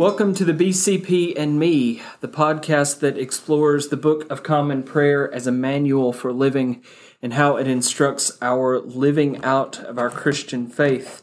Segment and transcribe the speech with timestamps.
[0.00, 5.30] Welcome to the BCP and Me, the podcast that explores the Book of Common Prayer
[5.30, 6.82] as a manual for living
[7.20, 11.22] and how it instructs our living out of our Christian faith.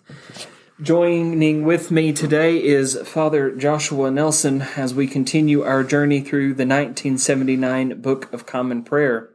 [0.80, 6.68] Joining with me today is Father Joshua Nelson as we continue our journey through the
[6.68, 9.32] 1979 Book of Common Prayer.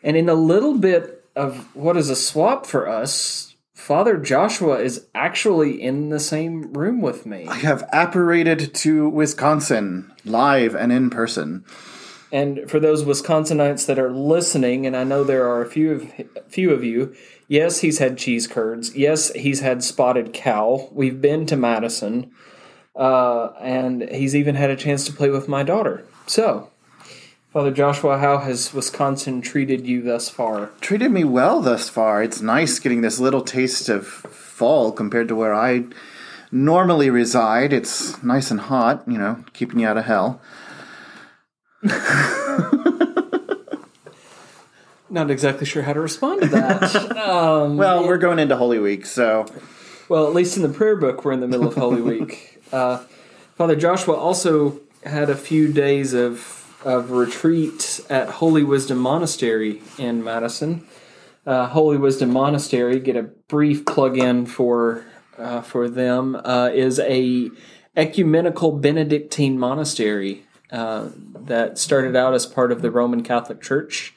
[0.00, 3.49] And in a little bit of what is a swap for us,
[3.90, 7.48] Father Joshua is actually in the same room with me.
[7.48, 11.64] I have apparated to Wisconsin live and in person.
[12.30, 16.12] And for those Wisconsinites that are listening, and I know there are a few of
[16.48, 17.16] few of you,
[17.48, 18.94] yes, he's had cheese curds.
[18.94, 20.88] Yes, he's had spotted cow.
[20.92, 22.30] We've been to Madison,
[22.94, 26.06] uh, and he's even had a chance to play with my daughter.
[26.28, 26.69] So
[27.52, 30.70] Father Joshua, how has Wisconsin treated you thus far?
[30.80, 32.22] Treated me well thus far.
[32.22, 35.86] It's nice getting this little taste of fall compared to where I
[36.52, 37.72] normally reside.
[37.72, 40.40] It's nice and hot, you know, keeping you out of hell.
[45.10, 47.16] Not exactly sure how to respond to that.
[47.16, 49.44] um, well, we're going into Holy Week, so.
[50.08, 52.46] Well, at least in the prayer book, we're in the middle of Holy Week.
[52.70, 53.04] Uh,
[53.56, 60.24] Father Joshua also had a few days of of retreat at Holy Wisdom Monastery in
[60.24, 60.86] Madison.
[61.46, 65.04] Uh, Holy Wisdom Monastery, get a brief plug in for
[65.38, 67.50] uh, for them, uh, is a
[67.96, 74.14] ecumenical Benedictine monastery uh, that started out as part of the Roman Catholic Church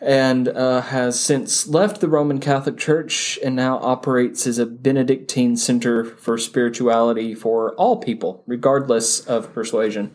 [0.00, 5.56] and uh, has since left the Roman Catholic Church and now operates as a Benedictine
[5.56, 10.14] center for spirituality for all people, regardless of persuasion.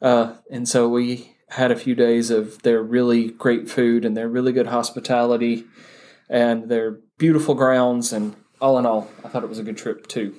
[0.00, 4.28] Uh, and so we had a few days of their really great food and their
[4.28, 5.64] really good hospitality
[6.28, 8.12] and their beautiful grounds.
[8.12, 10.34] And all in all, I thought it was a good trip too.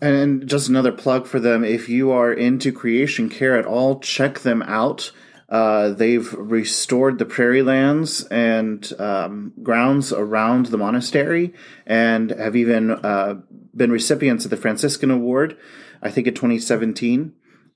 [0.00, 4.40] And just another plug for them if you are into creation care at all, check
[4.40, 5.10] them out.
[5.48, 11.52] Uh, they've restored the prairie lands and um, grounds around the monastery
[11.86, 13.34] and have even uh,
[13.76, 15.56] been recipients of the Franciscan Award,
[16.02, 17.34] I think in 2017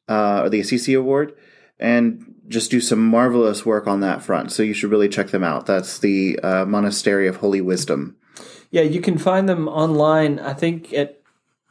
[0.09, 1.35] uh, or the Assisi Award,
[1.79, 4.51] and just do some marvelous work on that front.
[4.53, 5.67] So you should really check them out.
[5.67, 8.17] That's the uh, Monastery of Holy Wisdom.
[8.71, 11.21] Yeah, you can find them online, I think, at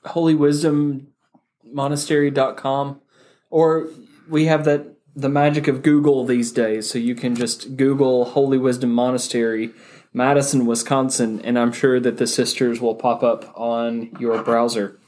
[0.06, 3.02] holywisdommonastery.com,
[3.50, 3.88] or
[4.30, 6.88] we have that the magic of Google these days.
[6.90, 9.72] So you can just Google Holy Wisdom Monastery,
[10.14, 15.00] Madison, Wisconsin, and I'm sure that the sisters will pop up on your browser.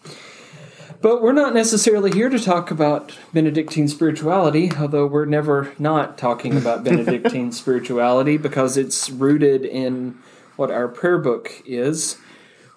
[1.02, 6.58] But we're not necessarily here to talk about Benedictine spirituality, although we're never not talking
[6.58, 10.18] about Benedictine spirituality because it's rooted in
[10.58, 12.18] what our prayer book is.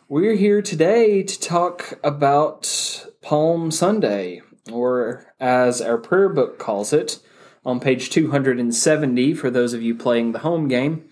[0.09, 7.19] We're here today to talk about Palm Sunday, or as our prayer book calls it,
[7.65, 11.09] on page 270 for those of you playing the home game,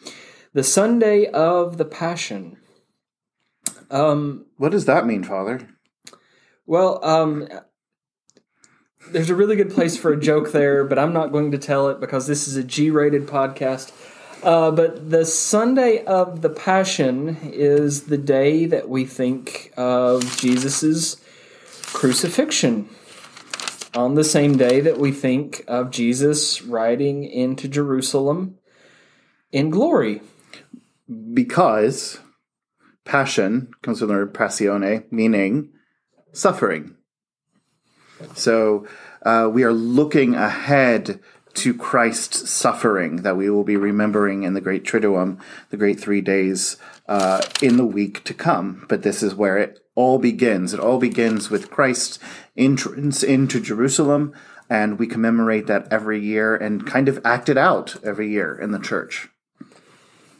[0.53, 2.56] the Sunday of the Passion.
[3.91, 5.66] Um, what does that mean, Father?
[6.70, 7.48] Well, um,
[9.10, 11.88] there's a really good place for a joke there, but I'm not going to tell
[11.88, 13.91] it because this is a G-rated podcast.
[14.44, 21.20] Uh, but the Sunday of the Passion is the day that we think of Jesus's
[21.86, 22.88] crucifixion.
[23.92, 28.58] On the same day that we think of Jesus riding into Jerusalem
[29.50, 30.22] in glory.
[31.34, 32.20] Because
[33.04, 35.70] passion comes from the word passione, meaning
[36.33, 36.97] suffering.
[38.35, 38.87] So
[39.23, 41.21] uh, we are looking ahead
[41.55, 45.41] to Christ's suffering that we will be remembering in the Great Triduum,
[45.71, 46.77] the Great Three Days,
[47.09, 48.87] uh, in the week to come.
[48.88, 50.73] But this is where it all begins.
[50.73, 52.19] It all begins with Christ's
[52.56, 54.33] entrance into Jerusalem,
[54.69, 58.71] and we commemorate that every year and kind of act it out every year in
[58.71, 59.29] the church.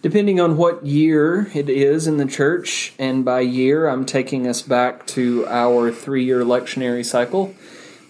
[0.03, 4.63] Depending on what year it is in the church, and by year, I'm taking us
[4.63, 7.55] back to our three year lectionary cycle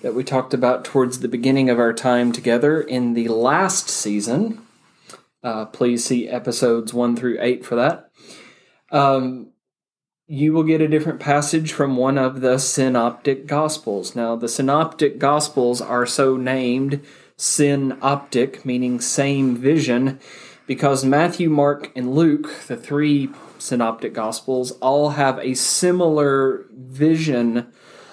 [0.02, 4.62] that we talked about towards the beginning of our time together in the last season.
[5.42, 8.10] Uh, please see episodes 1 through 8 for that.
[8.92, 9.48] Um,
[10.28, 14.14] you will get a different passage from one of the synoptic gospels.
[14.14, 17.00] Now, the synoptic gospels are so named
[17.36, 20.20] synoptic, meaning same vision
[20.70, 23.28] because Matthew, Mark, and Luke, the three
[23.58, 27.72] synoptic gospels, all have a similar vision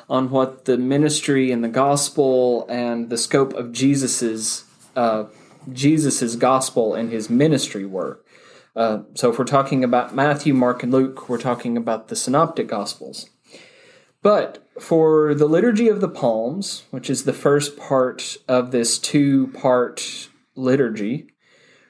[0.09, 4.63] on what the ministry and the gospel and the scope of Jesus's
[4.95, 5.25] uh,
[5.71, 8.24] Jesus's gospel and his ministry were.
[8.75, 12.65] Uh, so if we're talking about Matthew, Mark, and Luke, we're talking about the synoptic
[12.65, 13.30] gospels.
[14.24, 19.50] But for the Liturgy of the Palms, which is the first part of this two
[19.50, 21.27] part liturgy,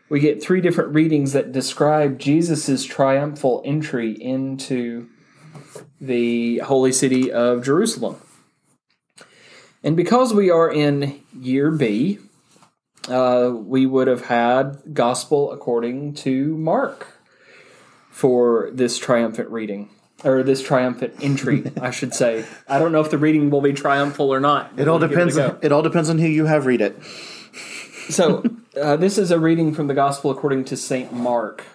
[0.09, 5.07] we get three different readings that describe Jesus' triumphal entry into
[6.00, 8.18] the holy city of Jerusalem.
[9.83, 12.19] And because we are in year B,
[13.09, 17.07] uh, we would have had Gospel according to Mark
[18.09, 19.89] for this triumphant reading.
[20.24, 22.44] Or this triumphant entry, I should say.
[22.68, 24.71] I don't know if the reading will be triumphal or not.
[24.77, 25.38] It all depends.
[25.38, 26.98] on, it all depends on who you have read it.
[28.09, 28.44] So,
[28.81, 31.12] uh, this is a reading from the Gospel according to St.
[31.12, 31.65] Mark.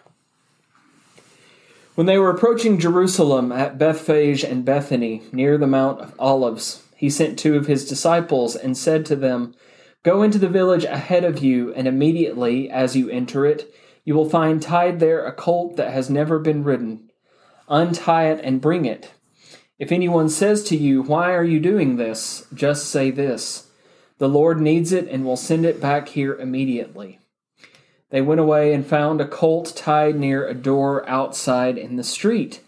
[1.95, 7.11] When they were approaching Jerusalem at Bethphage and Bethany, near the Mount of Olives, he
[7.11, 9.55] sent two of his disciples and said to them,
[10.03, 13.71] Go into the village ahead of you, and immediately, as you enter it,
[14.05, 17.11] you will find tied there a colt that has never been ridden.
[17.69, 19.13] Untie it and bring it.
[19.79, 22.47] If anyone says to you, Why are you doing this?
[22.55, 23.69] just say this.
[24.23, 27.19] The Lord needs it and will send it back here immediately.
[28.11, 32.61] They went away and found a colt tied near a door outside in the street.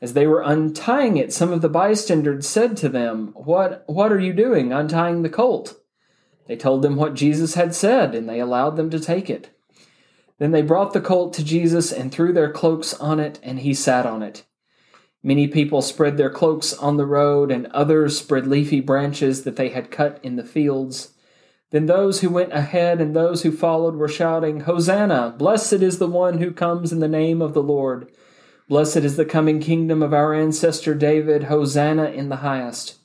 [0.00, 4.18] As they were untying it, some of the bystanders said to them, What, what are
[4.18, 5.80] you doing, untying the colt?
[6.48, 9.56] They told them what Jesus had said, and they allowed them to take it.
[10.38, 13.74] Then they brought the colt to Jesus and threw their cloaks on it, and he
[13.74, 14.44] sat on it.
[15.22, 19.68] Many people spread their cloaks on the road, and others spread leafy branches that they
[19.68, 21.12] had cut in the fields.
[21.70, 25.34] Then those who went ahead and those who followed were shouting, Hosanna!
[25.38, 28.10] Blessed is the one who comes in the name of the Lord.
[28.68, 31.44] Blessed is the coming kingdom of our ancestor David.
[31.44, 32.96] Hosanna in the highest.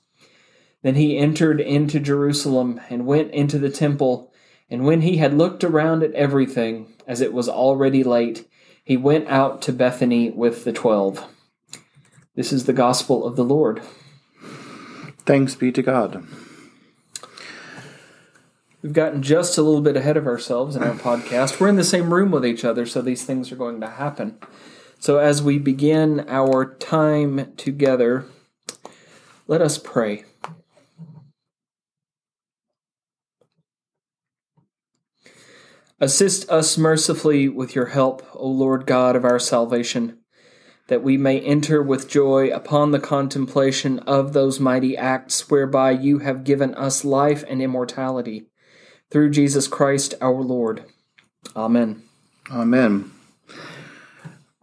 [0.84, 4.32] Then he entered into Jerusalem and went into the temple.
[4.70, 8.48] And when he had looked around at everything, as it was already late,
[8.84, 11.28] he went out to Bethany with the twelve.
[12.36, 13.82] This is the gospel of the Lord.
[15.20, 16.26] Thanks be to God.
[18.82, 21.60] We've gotten just a little bit ahead of ourselves in our podcast.
[21.60, 24.38] We're in the same room with each other, so these things are going to happen.
[25.00, 28.26] So, as we begin our time together,
[29.48, 30.26] let us pray.
[36.00, 40.20] Assist us mercifully with your help, O Lord God of our salvation,
[40.88, 46.20] that we may enter with joy upon the contemplation of those mighty acts whereby you
[46.20, 48.46] have given us life and immortality.
[49.12, 50.86] Through Jesus Christ our Lord.
[51.56, 52.04] Amen.
[52.52, 53.12] Amen.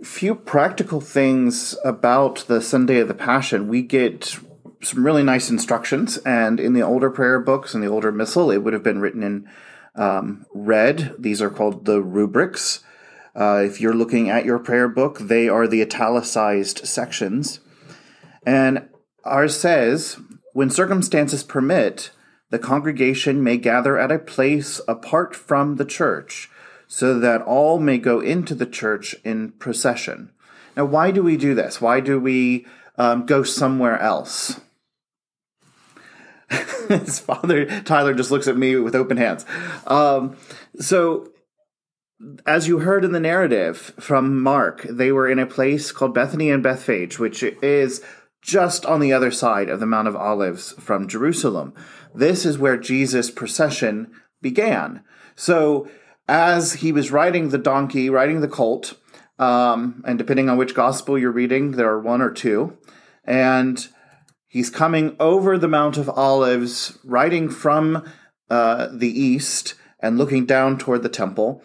[0.02, 3.68] Few practical things about the Sunday of the Passion.
[3.68, 4.38] We get
[4.82, 8.58] some really nice instructions, and in the older prayer books and the older missal, it
[8.58, 9.48] would have been written in
[9.94, 11.14] um, red.
[11.18, 12.82] These are called the rubrics.
[13.34, 17.60] Uh, if you're looking at your prayer book, they are the italicized sections.
[18.44, 18.88] And
[19.24, 20.18] ours says,
[20.52, 22.10] when circumstances permit,
[22.50, 26.50] the congregation may gather at a place apart from the church,
[26.86, 30.30] so that all may go into the church in procession.
[30.76, 31.80] Now, why do we do this?
[31.80, 32.66] Why do we
[32.98, 34.60] um, go somewhere else?
[36.88, 39.46] His father, Tyler, just looks at me with open hands.
[39.86, 40.36] Um,
[40.78, 41.31] so,
[42.46, 46.50] as you heard in the narrative from Mark, they were in a place called Bethany
[46.50, 48.00] and Bethphage, which is
[48.40, 51.72] just on the other side of the Mount of Olives from Jerusalem.
[52.14, 54.10] This is where Jesus' procession
[54.40, 55.02] began.
[55.36, 55.88] So,
[56.28, 58.94] as he was riding the donkey, riding the colt,
[59.38, 62.76] um, and depending on which gospel you're reading, there are one or two,
[63.24, 63.88] and
[64.46, 68.04] he's coming over the Mount of Olives, riding from
[68.50, 71.62] uh, the east and looking down toward the temple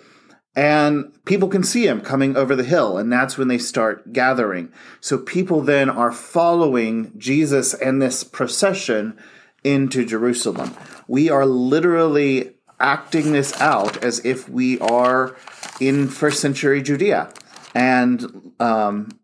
[0.58, 4.74] and people can see him coming over the hill and that's when they start gathering.
[5.00, 9.18] So people then are following jesus and this procession
[9.64, 10.76] into jerusalem.
[11.08, 15.36] We are literally acting this out as if we are
[15.80, 17.32] in first century judea.
[17.76, 19.20] And um,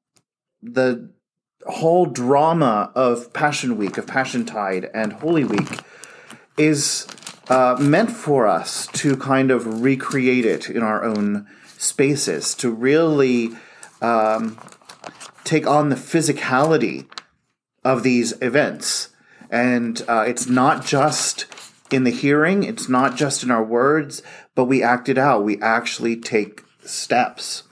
[0.61, 1.09] the
[1.65, 5.79] whole drama of passion week of passion tide and holy week
[6.57, 7.07] is
[7.49, 11.47] uh, meant for us to kind of recreate it in our own
[11.77, 13.51] spaces, to really
[14.01, 14.57] um,
[15.43, 17.07] take on the physicality
[17.83, 19.09] of these events.
[19.49, 21.45] And uh, it's not just
[21.91, 24.23] in the hearing, it's not just in our words,
[24.55, 25.43] but we act it out.
[25.43, 27.63] We actually take steps.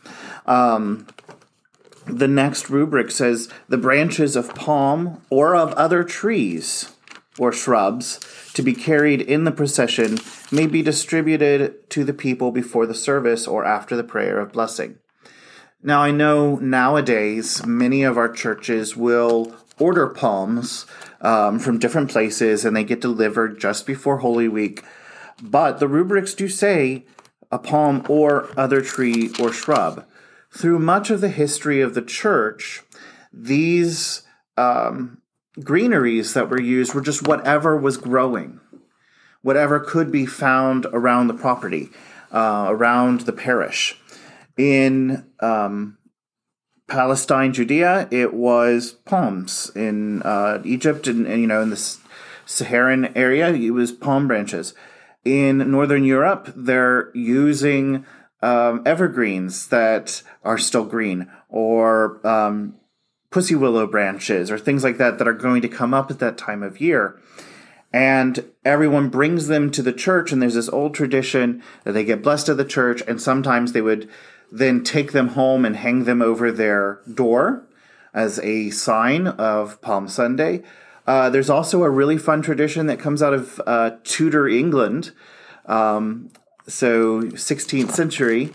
[0.46, 1.08] Um,
[2.06, 6.94] the next rubric says the branches of palm or of other trees
[7.38, 8.20] or shrubs
[8.54, 10.18] to be carried in the procession
[10.52, 14.98] may be distributed to the people before the service or after the prayer of blessing.
[15.84, 20.86] Now, I know nowadays many of our churches will order palms
[21.22, 24.84] um, from different places and they get delivered just before Holy Week.
[25.42, 27.06] But the rubrics do say
[27.52, 30.06] a palm or other tree or shrub.
[30.52, 32.84] Through much of the history of the church,
[33.34, 34.24] these
[34.58, 35.21] um,
[35.60, 38.60] greeneries that were used were just whatever was growing,
[39.41, 41.89] whatever could be found around the property,
[42.31, 43.98] uh, around the parish.
[44.58, 45.98] In um,
[46.88, 49.72] Palestine, Judea, it was palms.
[49.75, 51.98] In uh, Egypt, and, and you know, in the
[52.46, 54.74] Saharan area, it was palm branches.
[55.24, 58.05] In Northern Europe, they're using
[58.41, 62.75] um, evergreens that are still green, or um,
[63.32, 66.38] pussy willow branches, or things like that that are going to come up at that
[66.38, 67.20] time of year.
[67.94, 72.22] And everyone brings them to the church, and there's this old tradition that they get
[72.22, 74.10] blessed at the church, and sometimes they would
[74.52, 77.66] then take them home and hang them over their door
[78.14, 80.62] as a sign of Palm Sunday.
[81.08, 85.12] Uh, there's also a really fun tradition that comes out of uh, Tudor England,
[85.66, 86.30] um,
[86.68, 88.52] so 16th century,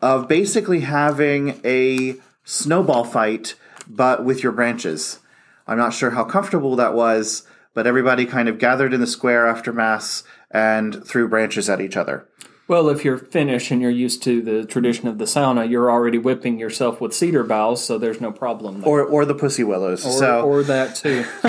[0.00, 3.54] of basically having a snowball fight,
[3.88, 5.20] but with your branches.
[5.66, 9.46] I'm not sure how comfortable that was, but everybody kind of gathered in the square
[9.46, 12.28] after Mass and threw branches at each other.
[12.66, 16.16] Well, if you're Finnish and you're used to the tradition of the sauna, you're already
[16.16, 18.80] whipping yourself with cedar boughs, so there's no problem.
[18.80, 18.88] There.
[18.88, 20.06] Or, or the pussy willows.
[20.06, 20.42] Or, so.
[20.42, 21.26] or that too.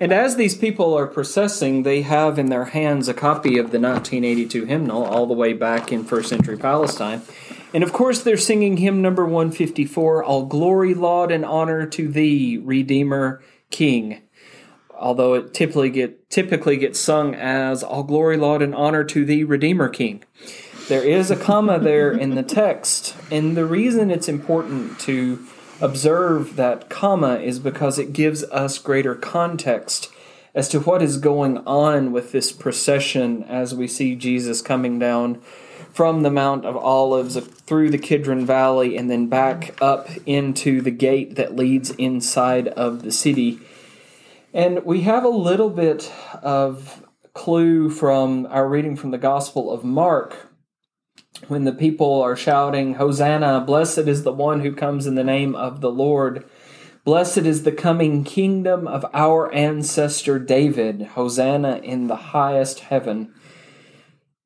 [0.00, 3.80] and as these people are processing, they have in their hands a copy of the
[3.80, 7.22] 1982 hymnal, all the way back in first century Palestine.
[7.72, 12.58] And of course, they're singing hymn number 154 All glory, laud, and honor to thee,
[12.58, 14.22] Redeemer, King.
[15.00, 19.42] Although it typically get typically gets sung as all glory laud and honor to thee
[19.42, 20.22] redeemer king.
[20.88, 25.44] There is a comma there in the text and the reason it's important to
[25.80, 30.10] observe that comma is because it gives us greater context
[30.54, 35.40] as to what is going on with this procession as we see Jesus coming down
[35.92, 40.90] from the Mount of Olives through the Kidron Valley and then back up into the
[40.90, 43.60] gate that leads inside of the city
[44.52, 49.84] and we have a little bit of clue from our reading from the Gospel of
[49.84, 50.48] Mark
[51.46, 55.54] when the people are shouting, Hosanna, blessed is the one who comes in the name
[55.54, 56.44] of the Lord.
[57.04, 61.02] Blessed is the coming kingdom of our ancestor David.
[61.14, 63.32] Hosanna in the highest heaven.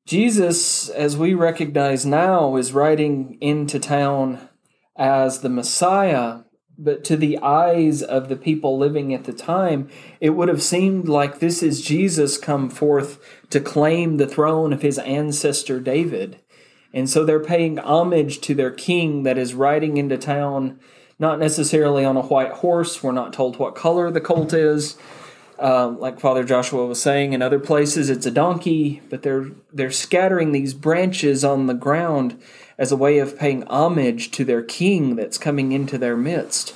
[0.05, 4.49] Jesus, as we recognize now, is riding into town
[4.95, 6.41] as the Messiah,
[6.77, 9.89] but to the eyes of the people living at the time,
[10.21, 13.19] it would have seemed like this is Jesus come forth
[13.49, 16.39] to claim the throne of his ancestor David.
[16.93, 20.79] And so they're paying homage to their king that is riding into town,
[21.17, 23.01] not necessarily on a white horse.
[23.01, 24.97] We're not told what color the colt is.
[25.57, 29.91] Uh, like Father Joshua was saying, in other places it's a donkey, but they're they're
[29.91, 32.41] scattering these branches on the ground
[32.77, 36.75] as a way of paying homage to their king that's coming into their midst.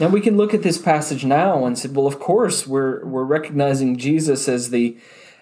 [0.00, 3.24] Now we can look at this passage now and say, well, of course, we're we're
[3.24, 4.96] recognizing Jesus as the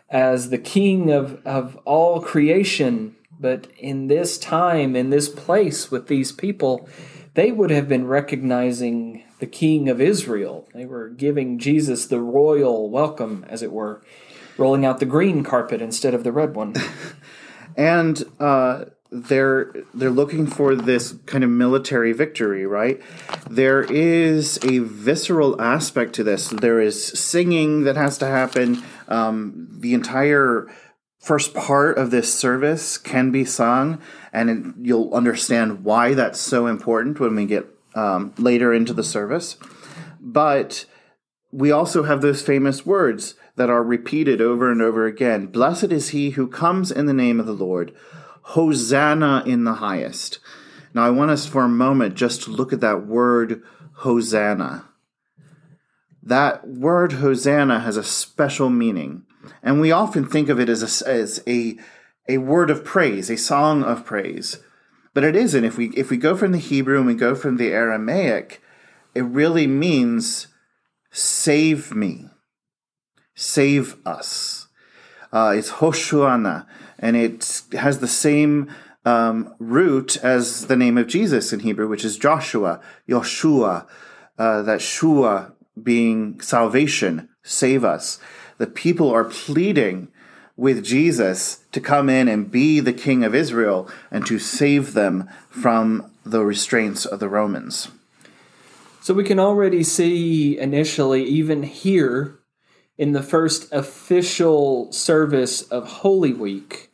[0.09, 6.07] as the king of, of all creation, but in this time, in this place with
[6.07, 6.89] these people,
[7.35, 10.69] they would have been recognizing the king of Israel.
[10.75, 14.03] They were giving Jesus the royal welcome, as it were,
[14.57, 16.75] rolling out the green carpet instead of the red one.
[17.77, 23.01] and uh, they're they're looking for this kind of military victory, right?
[23.49, 26.49] There is a visceral aspect to this.
[26.49, 28.83] There is singing that has to happen.
[29.09, 30.67] Um, the entire
[31.21, 34.01] first part of this service can be sung,
[34.33, 39.03] and it, you'll understand why that's so important when we get um, later into the
[39.03, 39.57] service.
[40.21, 40.85] But
[41.51, 45.47] we also have those famous words that are repeated over and over again.
[45.47, 47.95] Blessed is he who comes in the name of the Lord.
[48.43, 50.39] Hosanna in the highest.
[50.95, 53.63] Now, I want us for a moment just to look at that word
[53.95, 54.89] Hosanna.
[56.23, 59.25] That word Hosanna has a special meaning,
[59.63, 61.77] and we often think of it as a, as a,
[62.29, 64.59] a word of praise, a song of praise.
[65.17, 65.65] But it isn't.
[65.65, 68.61] If we, if we go from the Hebrew and we go from the Aramaic,
[69.15, 70.49] it really means
[71.11, 72.27] save me,
[73.35, 74.69] save us.
[75.33, 76.67] Uh, it's Hoshuana
[76.99, 78.71] and it has the same
[79.07, 83.87] um, root as the name of Jesus in Hebrew, which is Joshua, Yoshua,
[84.39, 88.19] uh, that Shua being salvation, save us.
[88.59, 90.09] The people are pleading
[90.57, 95.29] with Jesus to come in and be the king of Israel and to save them
[95.51, 97.89] from the restraints of the Romans.
[99.03, 102.41] So we can already see initially, even here
[102.99, 106.91] in the first official service of Holy Week,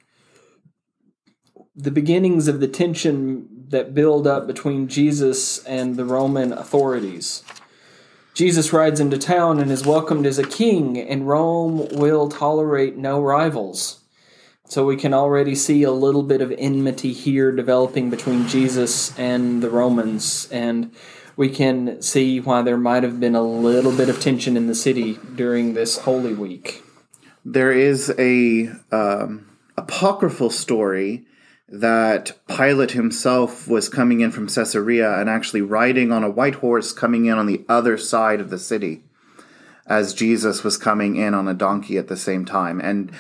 [1.74, 7.42] the beginnings of the tension that build up between Jesus and the Roman authorities.
[8.34, 13.20] Jesus rides into town and is welcomed as a king, and Rome will tolerate no
[13.20, 14.00] rivals.
[14.64, 19.62] So we can already see a little bit of enmity here developing between Jesus and
[19.62, 20.92] the Romans, and
[21.36, 24.74] we can see why there might have been a little bit of tension in the
[24.74, 26.82] city during this Holy Week.
[27.44, 29.46] There is a um,
[29.76, 31.26] apocryphal story
[31.72, 36.92] that Pilate himself was coming in from Caesarea and actually riding on a white horse
[36.92, 39.02] coming in on the other side of the city
[39.86, 42.78] as Jesus was coming in on a donkey at the same time.
[42.78, 43.10] And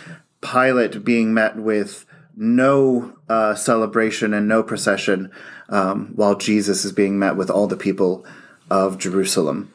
[0.42, 2.04] Pilate being met with
[2.36, 5.30] no uh, celebration and no procession,
[5.70, 8.26] um, while Jesus is being met with all the people
[8.70, 9.72] of Jerusalem.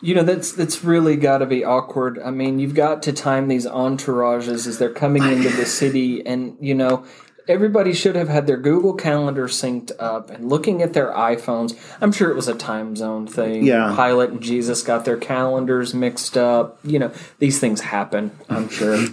[0.00, 2.18] You know that's that's really got to be awkward.
[2.18, 6.58] I mean, you've got to time these entourages as they're coming into the city, and
[6.60, 7.06] you know
[7.48, 11.78] everybody should have had their Google Calendar synced up and looking at their iPhones.
[12.00, 13.64] I'm sure it was a time zone thing.
[13.64, 13.94] Yeah.
[13.96, 16.78] Pilate and Jesus got their calendars mixed up.
[16.84, 19.04] You know, these things happen, I'm sure.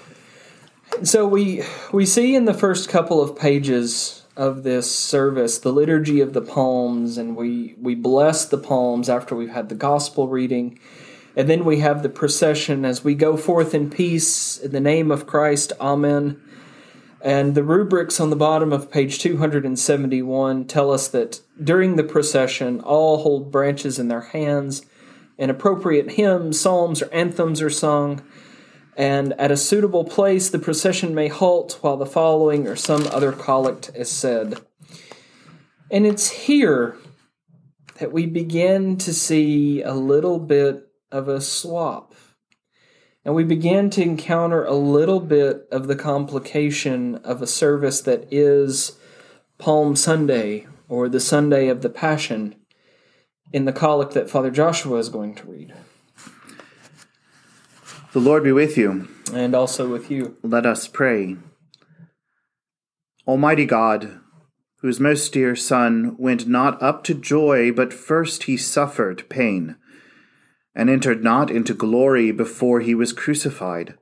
[1.02, 6.20] so we we see in the first couple of pages of this service the liturgy
[6.20, 10.78] of the palms and we we bless the palms after we've had the gospel reading.
[11.38, 15.10] And then we have the procession as we go forth in peace in the name
[15.10, 15.70] of Christ.
[15.78, 16.40] Amen.
[17.22, 22.80] And the rubrics on the bottom of page 271 tell us that during the procession,
[22.80, 24.84] all hold branches in their hands,
[25.38, 28.22] and appropriate hymns, psalms, or anthems are sung.
[28.96, 33.32] And at a suitable place, the procession may halt while the following or some other
[33.32, 34.60] collect is said.
[35.90, 36.96] And it's here
[37.98, 42.14] that we begin to see a little bit of a swap
[43.26, 48.24] and we began to encounter a little bit of the complication of a service that
[48.30, 48.96] is
[49.58, 52.54] Palm Sunday or the Sunday of the Passion
[53.52, 55.74] in the collect that Father Joshua is going to read.
[58.12, 59.08] The Lord be with you.
[59.34, 60.36] And also with you.
[60.44, 61.36] Let us pray.
[63.26, 64.20] Almighty God,
[64.82, 69.74] whose most dear Son went not up to joy, but first he suffered pain
[70.76, 73.96] and entered not into glory before he was crucified.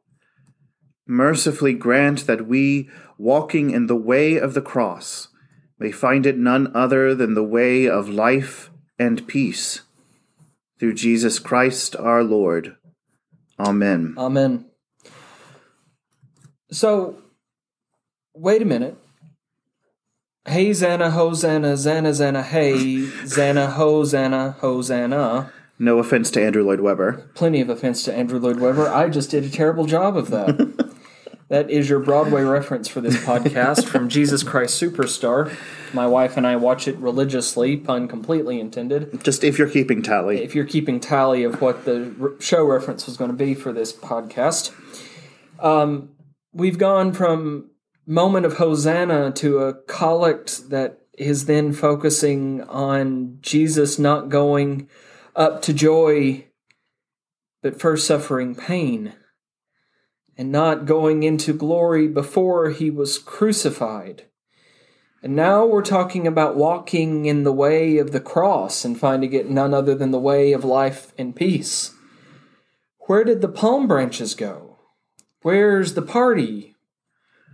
[1.07, 5.29] Mercifully grant that we, walking in the way of the cross,
[5.79, 9.83] may find it none other than the way of life and peace.
[10.81, 12.77] Through Jesus Christ our Lord.
[13.59, 14.17] Amen.
[14.19, 14.67] Amen.
[16.73, 17.19] So,
[18.35, 18.97] wait a minute.
[20.45, 25.53] Hey, Sanna, Hosanna, Sanna, Sanna, hey, Sanna, Hosanna, Hosanna.
[25.79, 27.29] No offense to Andrew Lloyd Webber.
[27.35, 28.89] Plenty of offense to Andrew Lloyd Webber.
[28.89, 30.95] I just did a terrible job of that.
[31.49, 35.55] that is your Broadway reference for this podcast from Jesus Christ Superstar.
[35.93, 39.23] My wife and I watch it religiously, pun completely intended.
[39.25, 40.43] Just if you're keeping tally.
[40.43, 43.93] If you're keeping tally of what the show reference was going to be for this
[43.93, 44.73] podcast.
[45.59, 46.11] Um,
[46.53, 47.71] we've gone from
[48.07, 54.89] moment of Hosanna to a collect that is then focusing on Jesus not going
[55.37, 56.47] up to joy,
[57.63, 59.15] but first suffering pain,
[60.37, 64.25] and not going into glory before he was crucified.
[65.23, 69.49] And now we're talking about walking in the way of the cross and finding it
[69.49, 71.95] none other than the way of life and peace.
[73.07, 74.79] Where did the palm branches go?
[75.41, 76.75] Where's the party?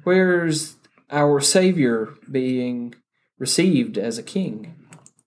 [0.02, 0.76] Where's
[1.10, 2.94] our Savior being
[3.38, 4.74] received as a king?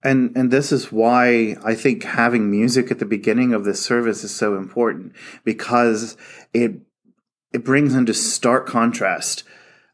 [0.03, 4.23] And and this is why I think having music at the beginning of this service
[4.23, 5.13] is so important
[5.43, 6.17] because
[6.53, 6.81] it
[7.53, 9.43] it brings into stark contrast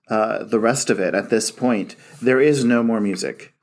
[0.10, 1.14] uh, the rest of it.
[1.14, 3.54] At this point, there is no more music.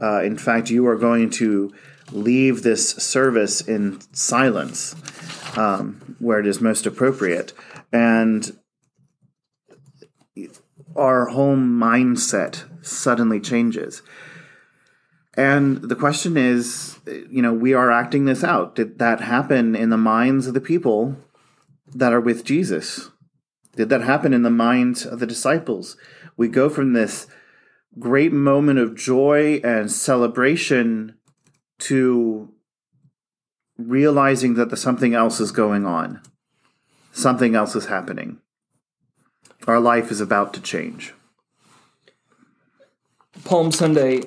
[0.00, 1.72] Uh, in fact, you are going to
[2.10, 4.94] leave this service in silence,
[5.56, 7.52] um, where it is most appropriate,
[7.92, 8.56] and
[10.96, 14.02] our whole mindset suddenly changes
[15.36, 18.74] and the question is, you know, we are acting this out.
[18.74, 21.16] Did that happen in the minds of the people
[21.94, 23.10] that are with Jesus?
[23.76, 25.96] Did that happen in the minds of the disciples?
[26.36, 27.26] We go from this
[27.98, 31.16] great moment of joy and celebration
[31.80, 32.52] to
[33.76, 36.20] realizing that the something else is going on.
[37.12, 38.38] Something else is happening.
[39.66, 41.14] Our life is about to change.
[43.44, 44.22] Palm Sunday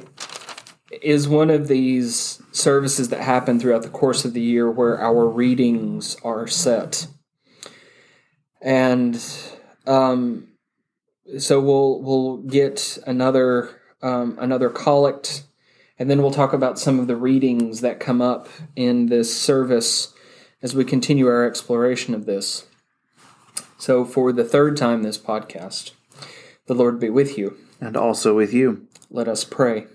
[1.02, 5.28] is one of these services that happen throughout the course of the year where our
[5.28, 7.08] readings are set.
[8.62, 9.21] And
[9.86, 10.47] um,
[11.38, 15.43] so we'll we'll get another um, another collect,
[16.00, 20.13] and then we'll talk about some of the readings that come up in this service
[20.62, 22.65] as we continue our exploration of this.
[23.78, 25.91] So, for the third time this podcast,
[26.65, 27.58] the Lord be with you.
[27.80, 28.88] And also with you.
[29.12, 29.86] Let us pray.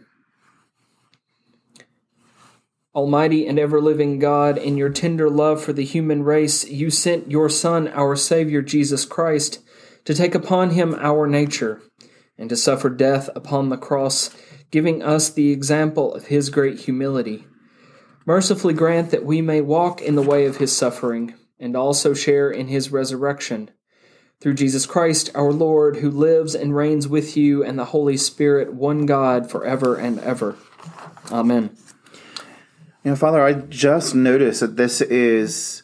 [2.95, 7.31] Almighty and ever living God, in your tender love for the human race, you sent
[7.31, 9.61] your Son, our Savior Jesus Christ,
[10.05, 11.81] to take upon him our nature,
[12.37, 14.29] and to suffer death upon the cross,
[14.71, 17.47] giving us the example of his great humility.
[18.27, 22.51] Mercifully grant that we may walk in the way of his suffering, and also share
[22.51, 23.71] in his resurrection.
[24.41, 28.75] Through Jesus Christ our Lord, who lives and reigns with you and the Holy Spirit,
[28.75, 30.57] one God, forever and ever.
[31.31, 31.75] Amen.
[33.05, 35.83] You know, Father, I just noticed that this is,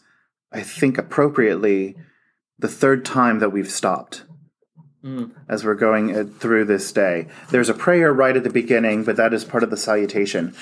[0.53, 1.97] I think appropriately,
[2.59, 4.25] the third time that we've stopped
[5.05, 5.31] mm.
[5.49, 7.29] as we're going uh, through this day.
[7.51, 10.55] There's a prayer right at the beginning, but that is part of the salutation.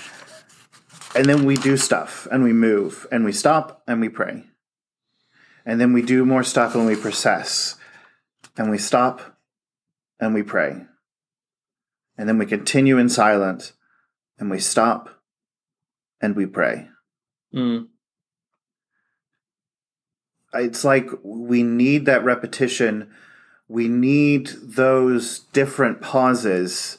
[1.15, 4.45] And then we do stuff and we move and we stop and we pray.
[5.65, 7.77] And then we do more stuff and we process
[8.57, 9.39] and we stop
[10.21, 10.83] and we pray.
[12.19, 13.73] And then we continue in silence
[14.39, 15.16] and we stop
[16.21, 16.89] and we pray.
[17.55, 17.89] Mm.
[20.55, 23.11] It's like we need that repetition.
[23.69, 26.99] We need those different pauses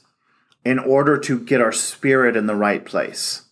[0.66, 3.44] in order to get our spirit in the right place.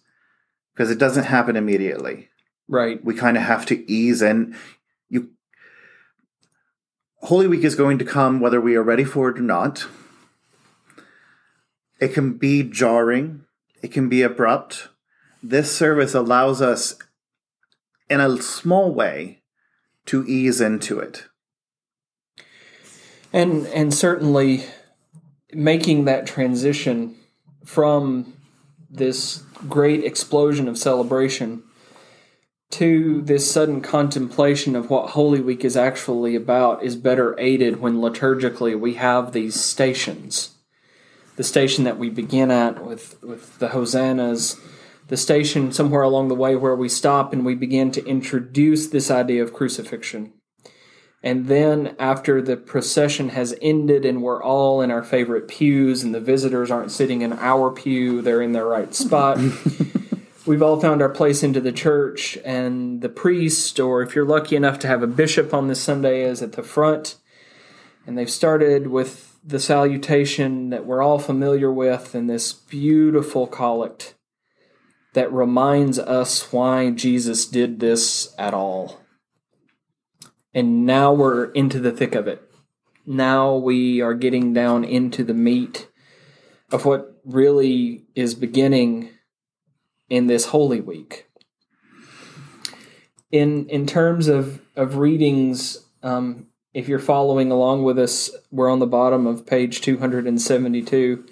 [0.74, 2.30] Because it doesn't happen immediately.
[2.68, 3.04] Right.
[3.04, 4.56] We kind of have to ease in.
[5.10, 5.30] You
[7.22, 9.88] Holy Week is going to come whether we are ready for it or not.
[12.00, 13.46] It can be jarring.
[13.82, 14.90] It can be abrupt
[15.50, 16.96] this service allows us,
[18.10, 19.42] in a small way,
[20.06, 21.26] to ease into it.
[23.34, 24.66] And and certainly
[25.52, 27.16] making that transition
[27.64, 28.34] from
[28.90, 31.64] this great explosion of celebration
[32.72, 37.98] to this sudden contemplation of what Holy Week is actually about is better aided when
[37.98, 40.52] liturgically we have these stations.
[41.36, 44.60] The station that we begin at with, with the hosannas,
[45.08, 49.12] the station somewhere along the way where we stop and we begin to introduce this
[49.12, 50.34] idea of crucifixion.
[51.22, 56.14] And then, after the procession has ended and we're all in our favorite pews and
[56.14, 59.40] the visitors aren't sitting in our pew, they're in their right spot.
[60.46, 64.56] We've all found our place into the church, and the priest, or if you're lucky
[64.56, 67.16] enough to have a bishop on this Sunday, is at the front.
[68.06, 74.15] And they've started with the salutation that we're all familiar with and this beautiful collect
[75.16, 79.00] that reminds us why Jesus did this at all.
[80.54, 82.42] And now we're into the thick of it.
[83.06, 85.88] Now we are getting down into the meat
[86.70, 89.10] of what really is beginning
[90.10, 91.30] in this Holy Week.
[93.32, 98.80] In in terms of of readings, um, if you're following along with us, we're on
[98.80, 101.26] the bottom of page 272.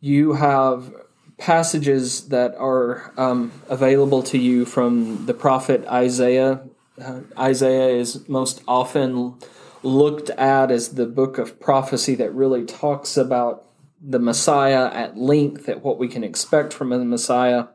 [0.00, 0.92] You have
[1.38, 6.62] passages that are um, available to you from the prophet Isaiah.
[7.00, 9.34] Uh, Isaiah is most often
[9.82, 13.64] looked at as the book of prophecy that really talks about
[14.00, 17.66] the Messiah at length, at what we can expect from the Messiah.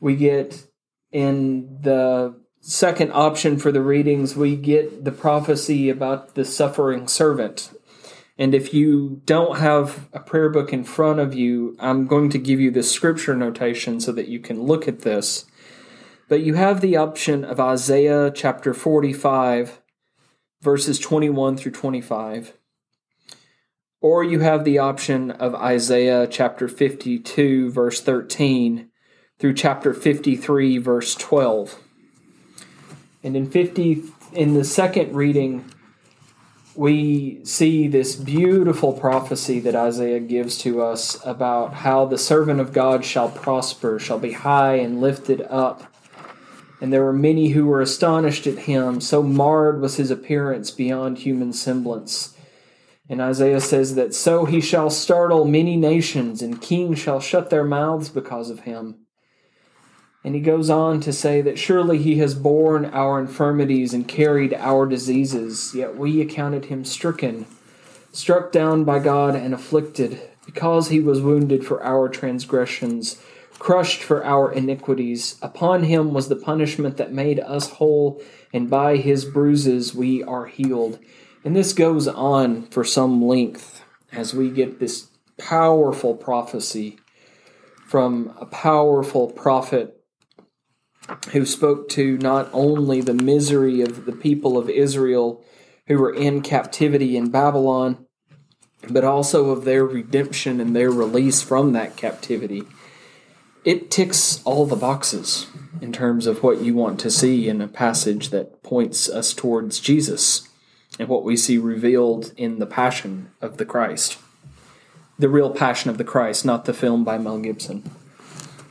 [0.00, 0.66] We get
[1.10, 7.70] in the second option for the readings, we get the prophecy about the suffering servant
[8.42, 12.38] and if you don't have a prayer book in front of you, I'm going to
[12.38, 15.44] give you the scripture notation so that you can look at this.
[16.28, 19.80] But you have the option of Isaiah chapter 45,
[20.60, 22.54] verses 21 through 25.
[24.00, 28.90] Or you have the option of Isaiah chapter 52, verse 13,
[29.38, 31.78] through chapter 53, verse 12.
[33.22, 34.02] And in 50,
[34.32, 35.71] in the second reading,
[36.74, 42.72] we see this beautiful prophecy that Isaiah gives to us about how the servant of
[42.72, 45.92] God shall prosper, shall be high and lifted up.
[46.80, 51.18] And there were many who were astonished at him, so marred was his appearance beyond
[51.18, 52.36] human semblance.
[53.08, 57.64] And Isaiah says that so he shall startle many nations, and kings shall shut their
[57.64, 59.06] mouths because of him.
[60.24, 64.54] And he goes on to say that surely he has borne our infirmities and carried
[64.54, 67.46] our diseases, yet we accounted him stricken,
[68.12, 70.20] struck down by God, and afflicted.
[70.46, 73.20] because he was wounded for our transgressions,
[73.58, 75.36] crushed for our iniquities.
[75.42, 78.20] Upon him was the punishment that made us whole,
[78.52, 80.98] and by his bruises we are healed.
[81.44, 83.82] And this goes on for some length
[84.12, 85.08] as we get this
[85.38, 86.98] powerful prophecy
[87.86, 90.01] from a powerful prophet
[91.32, 95.44] who spoke to not only the misery of the people of Israel
[95.86, 98.06] who were in captivity in Babylon,
[98.88, 102.62] but also of their redemption and their release from that captivity.
[103.64, 105.46] It ticks all the boxes
[105.80, 109.80] in terms of what you want to see in a passage that points us towards
[109.80, 110.48] Jesus
[110.98, 114.18] and what we see revealed in the passion of the Christ.
[115.18, 117.90] The real passion of the Christ, not the film by Mel Gibson.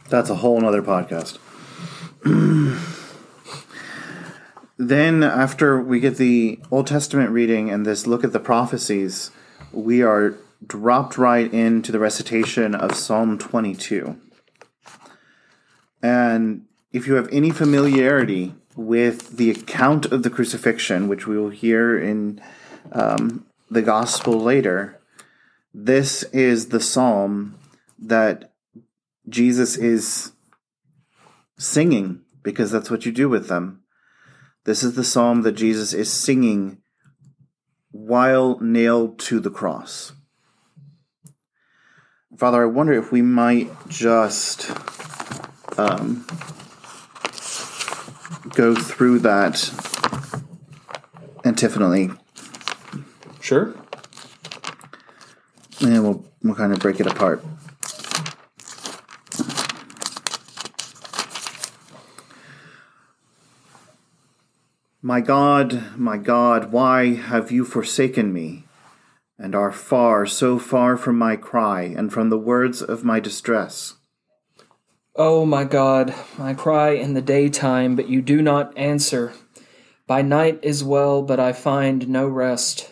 [0.09, 1.37] That's a whole nother podcast.
[4.77, 9.31] then, after we get the Old Testament reading and this look at the prophecies,
[9.71, 14.19] we are dropped right into the recitation of Psalm 22.
[16.03, 21.49] And if you have any familiarity with the account of the crucifixion, which we will
[21.49, 22.41] hear in
[22.91, 24.99] um, the gospel later,
[25.73, 27.57] this is the psalm
[27.97, 28.51] that
[29.29, 30.30] Jesus is
[31.61, 33.83] singing because that's what you do with them.
[34.63, 36.79] This is the psalm that Jesus is singing
[37.91, 40.13] while nailed to the cross.
[42.37, 44.71] Father, I wonder if we might just
[45.77, 46.25] um,
[48.55, 49.69] go through that
[51.43, 52.09] antiphonally.
[53.39, 53.75] Sure.
[55.81, 57.43] And we'll, we'll kind of break it apart.
[65.11, 68.63] My God, my God, why have you forsaken me,
[69.37, 73.95] and are far, so far from my cry, and from the words of my distress?
[75.17, 79.33] O oh my God, I cry in the daytime, but you do not answer.
[80.07, 82.89] By night as well, but I find no rest.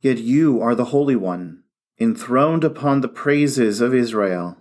[0.00, 1.62] Yet you are the Holy One,
[2.00, 4.56] enthroned upon the praises of Israel.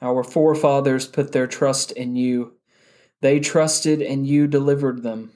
[0.00, 2.54] Our forefathers put their trust in you.
[3.24, 5.32] They trusted, and you delivered them.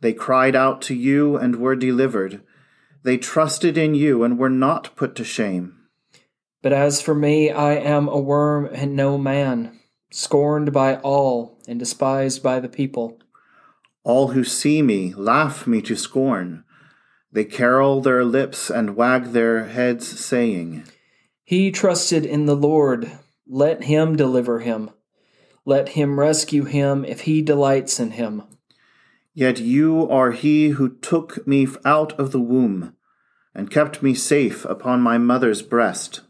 [0.00, 2.40] They cried out to you and were delivered.
[3.02, 5.76] They trusted in you and were not put to shame.
[6.62, 9.78] But as for me, I am a worm and no man,
[10.10, 13.18] scorned by all and despised by the people.
[14.04, 16.64] All who see me laugh me to scorn.
[17.30, 20.84] They carol their lips and wag their heads, saying,
[21.44, 23.12] He trusted in the Lord.
[23.46, 24.92] Let him deliver him.
[25.64, 28.42] Let him rescue him if he delights in him.
[29.34, 32.94] Yet you are he who took me out of the womb
[33.54, 36.20] and kept me safe upon my mother's breast.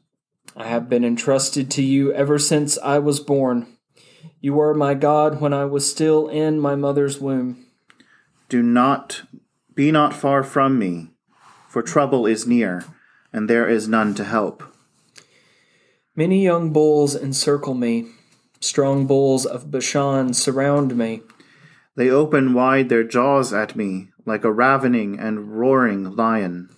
[0.56, 3.78] I have been entrusted to you ever since I was born.
[4.40, 7.64] You were my God when I was still in my mother's womb.
[8.48, 9.22] Do not
[9.74, 11.10] be not far from me,
[11.68, 12.84] for trouble is near,
[13.32, 14.62] and there is none to help.
[16.14, 18.08] Many young bulls encircle me.
[18.62, 21.22] Strong bulls of Bashan surround me.
[21.96, 26.70] They open wide their jaws at me, like a ravening and roaring lion.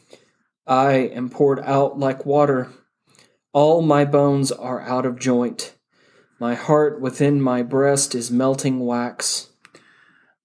[0.67, 2.71] I am poured out like water.
[3.53, 5.75] All my bones are out of joint.
[6.41, 9.51] My heart within my breast is melting wax.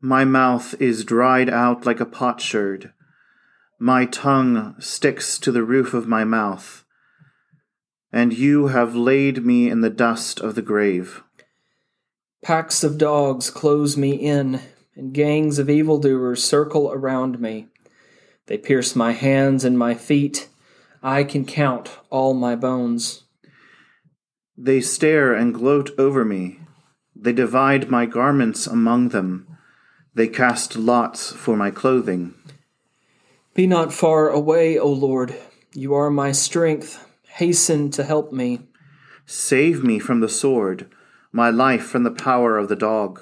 [0.02, 2.91] My mouth is dried out like a potsherd.
[3.80, 6.84] My tongue sticks to the roof of my mouth.
[8.12, 11.23] And you have laid me in the dust of the grave.
[12.41, 14.62] Packs of dogs close me in,
[14.95, 17.67] and gangs of evildoers circle around me.
[18.47, 20.49] They pierce my hands and my feet
[21.02, 23.23] I can count all my bones.
[24.58, 26.60] They stare and gloat over me.
[27.15, 29.47] They divide my garments among them.
[30.13, 32.34] They cast lots for my clothing.
[33.54, 35.36] Be not far away, O Lord.
[35.73, 37.06] You are my strength.
[37.28, 38.67] Hasten to help me.
[39.25, 40.91] Save me from the sword,
[41.32, 43.22] my life from the power of the dog.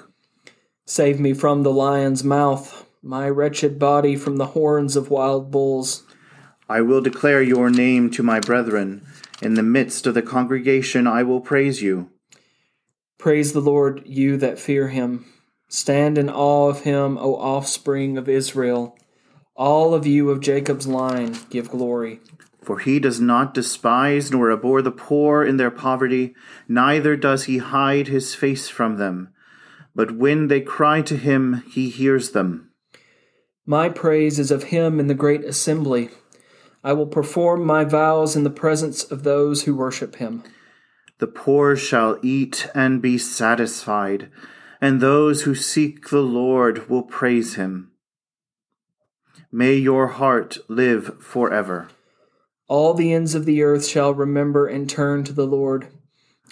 [0.86, 6.04] Save me from the lion's mouth, my wretched body from the horns of wild bulls.
[6.68, 9.06] I will declare your name to my brethren.
[9.40, 12.10] In the midst of the congregation I will praise you.
[13.18, 15.26] Praise the Lord, you that fear him.
[15.68, 18.96] Stand in awe of him, O offspring of Israel.
[19.54, 22.20] All of you of Jacob's line give glory.
[22.68, 26.34] For he does not despise nor abhor the poor in their poverty,
[26.68, 29.30] neither does he hide his face from them.
[29.94, 32.68] But when they cry to him, he hears them.
[33.64, 36.10] My praise is of him in the great assembly.
[36.84, 40.44] I will perform my vows in the presence of those who worship him.
[41.20, 44.28] The poor shall eat and be satisfied,
[44.78, 47.92] and those who seek the Lord will praise him.
[49.50, 51.88] May your heart live forever.
[52.68, 55.88] All the ends of the earth shall remember and turn to the Lord,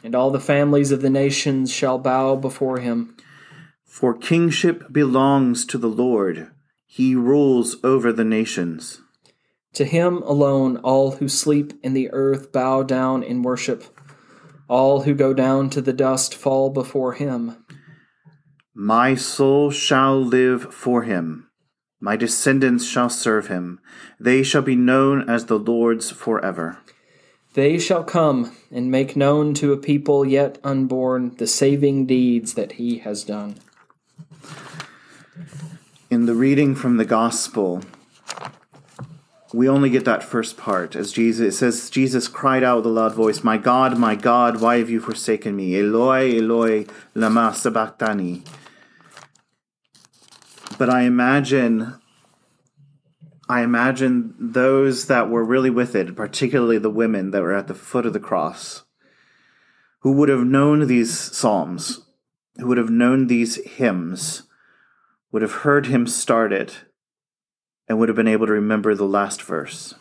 [0.02, 3.14] and all the families of the nations shall bow before him.
[3.84, 6.50] For kingship belongs to the Lord,
[6.86, 9.02] he rules over the nations.
[9.74, 13.84] To him alone all who sleep in the earth bow down in worship.
[14.68, 17.62] All who go down to the dust fall before him.
[18.74, 21.45] My soul shall live for him.
[22.00, 23.80] My descendants shall serve him.
[24.20, 26.78] They shall be known as the Lord's forever.
[27.54, 32.72] They shall come and make known to a people yet unborn the saving deeds that
[32.72, 33.56] he has done.
[36.10, 37.80] In the reading from the Gospel,
[39.54, 42.90] we only get that first part as Jesus it says Jesus cried out with a
[42.90, 45.78] loud voice, "My God, my God, why have you forsaken me?
[45.78, 48.42] Eloi, Eloi, lama sabachthani."
[50.78, 52.00] But I imagine
[53.48, 57.74] I imagine those that were really with it, particularly the women that were at the
[57.74, 58.84] foot of the cross,
[60.00, 62.00] who would have known these psalms,
[62.58, 64.42] who would have known these hymns,
[65.30, 66.84] would have heard him start it,
[67.88, 69.94] and would have been able to remember the last verse.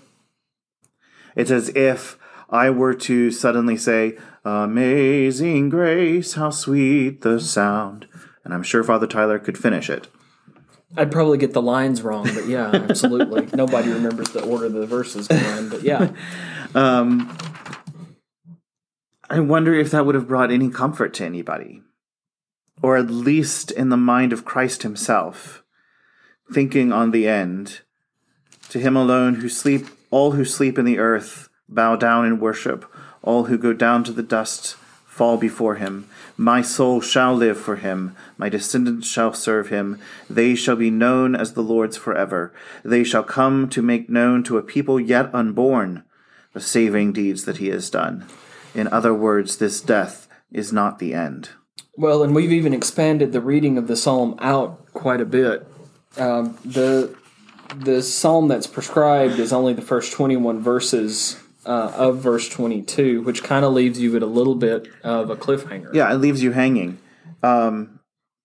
[1.35, 2.17] It's as if
[2.49, 8.07] I were to suddenly say, Amazing grace, how sweet the sound.
[8.43, 10.07] And I'm sure Father Tyler could finish it.
[10.97, 13.47] I'd probably get the lines wrong, but yeah, absolutely.
[13.53, 16.11] Nobody remembers the order of the verses go in, but yeah.
[16.73, 17.37] Um,
[19.29, 21.81] I wonder if that would have brought any comfort to anybody,
[22.81, 25.63] or at least in the mind of Christ himself,
[26.51, 27.79] thinking on the end.
[28.69, 32.83] To him alone who sleep, all who sleep in the earth bow down in worship,
[33.21, 36.09] all who go down to the dust fall before him.
[36.37, 39.99] My soul shall live for him, my descendants shall serve him.
[40.29, 42.53] They shall be known as the Lord's forever.
[42.83, 46.03] They shall come to make known to a people yet unborn
[46.53, 48.25] the saving deeds that he has done.
[48.73, 51.49] In other words, this death is not the end.
[51.97, 55.67] Well, and we've even expanded the reading of the psalm out quite a bit.
[56.17, 57.15] Um, the
[57.75, 62.81] the psalm that's prescribed is only the first twenty one verses uh, of verse twenty
[62.81, 65.93] two, which kind of leaves you at a little bit of a cliffhanger.
[65.93, 66.99] Yeah, it leaves you hanging.
[67.43, 67.99] Um,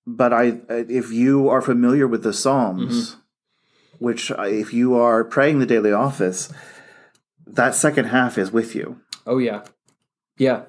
[0.06, 3.16] but I, if you are familiar with the Psalms,
[3.98, 6.52] which uh, if you are praying the daily office,
[7.46, 9.00] that second half is with you.
[9.26, 9.64] Oh yeah,
[10.36, 10.62] yeah.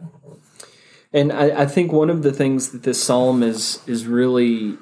[1.14, 4.78] And I, I think one of the things that this psalm is is really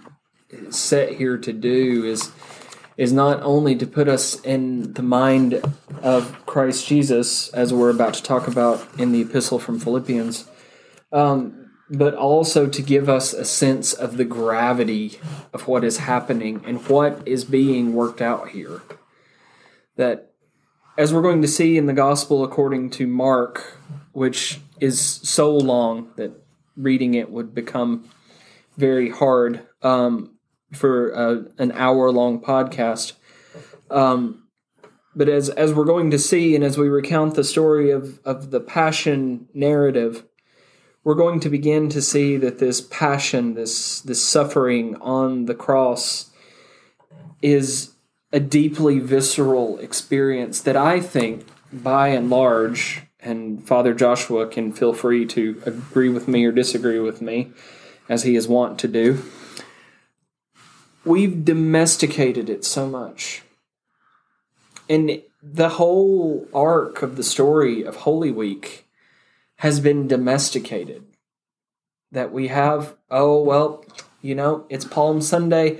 [0.69, 2.31] set here to do is
[2.99, 5.63] is not only to put us in the mind
[6.03, 10.45] of Christ Jesus, as we're about to talk about in the epistle from Philippians,
[11.13, 15.17] um, but also to give us a sense of the gravity
[15.53, 18.81] of what is happening and what is being worked out here.
[19.95, 20.33] That,
[20.97, 23.77] as we're going to see in the Gospel according to Mark,
[24.11, 26.33] which is so long that
[26.75, 28.09] reading it would become
[28.75, 30.35] very hard um,
[30.73, 33.13] for uh, an hour long podcast.
[33.89, 34.43] Um,
[35.15, 38.51] but as as we're going to see, and as we recount the story of of
[38.51, 40.23] the passion narrative,
[41.03, 46.29] we're going to begin to see that this passion, this this suffering on the cross,
[47.41, 47.93] is
[48.31, 54.93] a deeply visceral experience that I think, by and large, and Father Joshua can feel
[54.93, 57.51] free to agree with me or disagree with me,
[58.07, 59.23] as he is wont to do.
[61.05, 63.43] We've domesticated it so much.
[64.89, 68.87] And the whole arc of the story of Holy Week
[69.57, 71.05] has been domesticated.
[72.11, 73.85] That we have, oh, well,
[74.21, 75.79] you know, it's Palm Sunday.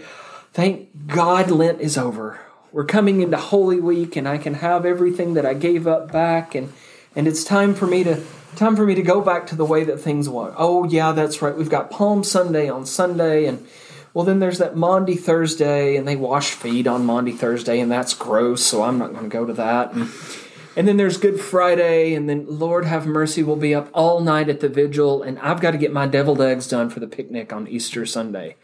[0.54, 2.40] Thank God Lent is over.
[2.72, 6.54] We're coming into Holy Week and I can have everything that I gave up back
[6.56, 6.72] and
[7.16, 8.24] and it's time for me to
[8.56, 10.54] time for me to go back to the way that things were.
[10.58, 11.56] Oh yeah, that's right.
[11.56, 13.66] We've got Palm Sunday on Sunday and
[14.14, 18.14] well then there's that Maundy Thursday and they wash feet on Maundy Thursday and that's
[18.14, 19.94] gross, so I'm not going to go to that.
[19.94, 20.10] And,
[20.76, 24.50] and then there's Good Friday, and then Lord have mercy, we'll be up all night
[24.50, 27.52] at the vigil, and I've got to get my deviled eggs done for the picnic
[27.52, 28.56] on Easter Sunday.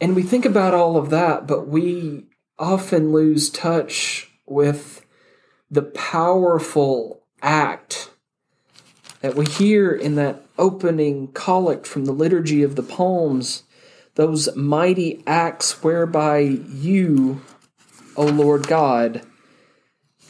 [0.00, 2.26] And we think about all of that, but we
[2.58, 5.04] often lose touch with
[5.70, 8.10] the powerful act
[9.20, 13.62] that we hear in that opening collect from the Liturgy of the Palms,
[14.18, 17.40] those mighty acts whereby you,
[18.16, 19.22] O Lord God,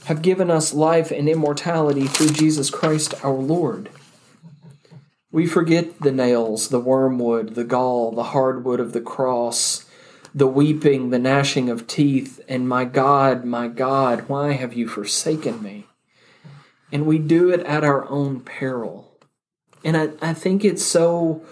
[0.05, 3.89] have given us life and immortality through Jesus Christ our Lord.
[5.33, 9.87] We forget the nails, the wormwood, the gall, the hardwood of the cross,
[10.35, 15.63] the weeping, the gnashing of teeth, and my God, my God, why have you forsaken
[15.63, 15.87] me?
[16.93, 19.19] And we do it at our own peril.
[19.83, 21.43] And I, I think it's so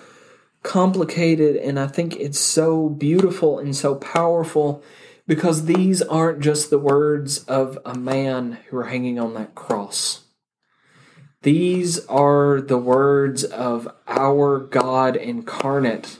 [0.66, 4.82] complicated and I think it's so beautiful and so powerful
[5.26, 10.24] because these aren't just the words of a man who are hanging on that cross.
[11.42, 16.18] These are the words of our God incarnate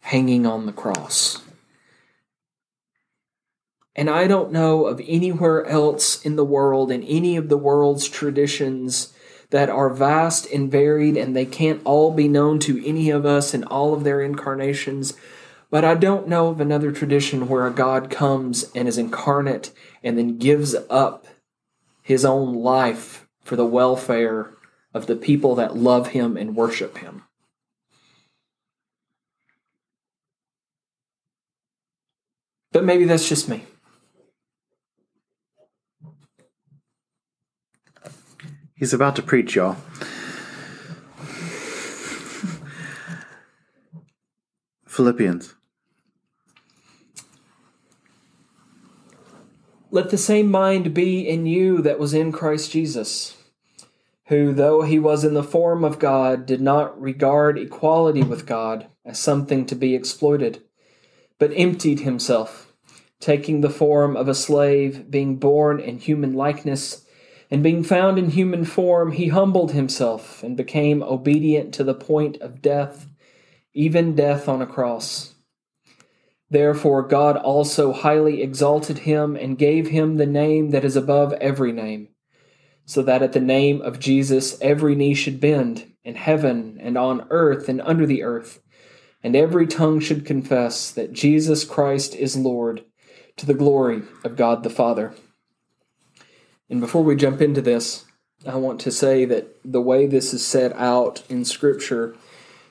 [0.00, 1.42] hanging on the cross.
[3.94, 8.08] And I don't know of anywhere else in the world, in any of the world's
[8.08, 9.11] traditions,
[9.52, 13.52] that are vast and varied, and they can't all be known to any of us
[13.52, 15.12] in all of their incarnations.
[15.70, 19.70] But I don't know of another tradition where a God comes and is incarnate
[20.02, 21.26] and then gives up
[22.02, 24.54] his own life for the welfare
[24.94, 27.24] of the people that love him and worship him.
[32.72, 33.64] But maybe that's just me.
[38.82, 39.76] He's about to preach, y'all.
[44.88, 45.54] Philippians.
[49.92, 53.36] Let the same mind be in you that was in Christ Jesus,
[54.26, 58.88] who, though he was in the form of God, did not regard equality with God
[59.04, 60.60] as something to be exploited,
[61.38, 62.72] but emptied himself,
[63.20, 67.06] taking the form of a slave, being born in human likeness
[67.52, 72.40] and being found in human form, he humbled himself and became obedient to the point
[72.40, 73.06] of death,
[73.74, 75.34] even death on a cross.
[76.48, 81.72] Therefore, God also highly exalted him and gave him the name that is above every
[81.72, 82.08] name,
[82.86, 87.26] so that at the name of Jesus every knee should bend, in heaven and on
[87.28, 88.62] earth and under the earth,
[89.22, 92.82] and every tongue should confess that Jesus Christ is Lord,
[93.36, 95.12] to the glory of God the Father.
[96.72, 98.06] And before we jump into this,
[98.46, 102.16] I want to say that the way this is set out in Scripture,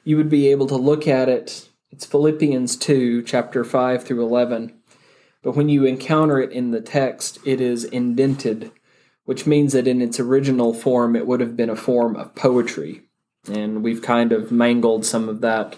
[0.04, 1.70] you would be able to look at it.
[1.92, 4.74] It's Philippians 2, chapter 5 through 11.
[5.44, 8.72] But when you encounter it in the text, it is indented,
[9.26, 13.04] which means that in its original form, it would have been a form of poetry.
[13.48, 15.76] And we've kind of mangled some of that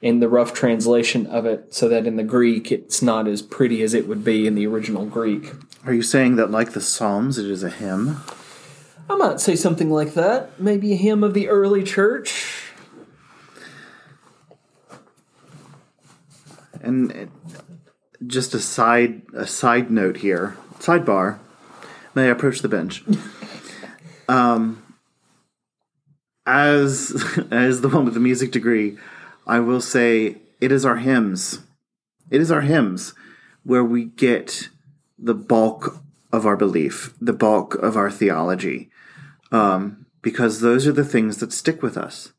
[0.00, 3.82] in the rough translation of it so that in the Greek, it's not as pretty
[3.82, 5.52] as it would be in the original Greek.
[5.84, 8.18] Are you saying that, like the Psalms, it is a hymn?
[9.10, 10.60] I might say something like that.
[10.60, 12.62] Maybe a hymn of the early church.
[16.80, 17.30] And
[18.26, 21.38] just a side a side note here, sidebar.
[22.14, 23.02] May I approach the bench?
[24.28, 24.82] um,
[26.46, 28.96] as as the one with the music degree,
[29.48, 31.60] I will say it is our hymns.
[32.30, 33.14] It is our hymns
[33.64, 34.68] where we get
[35.18, 38.90] the bulk of our belief, the bulk of our theology,
[39.50, 42.34] um, because those are the things that stick with us.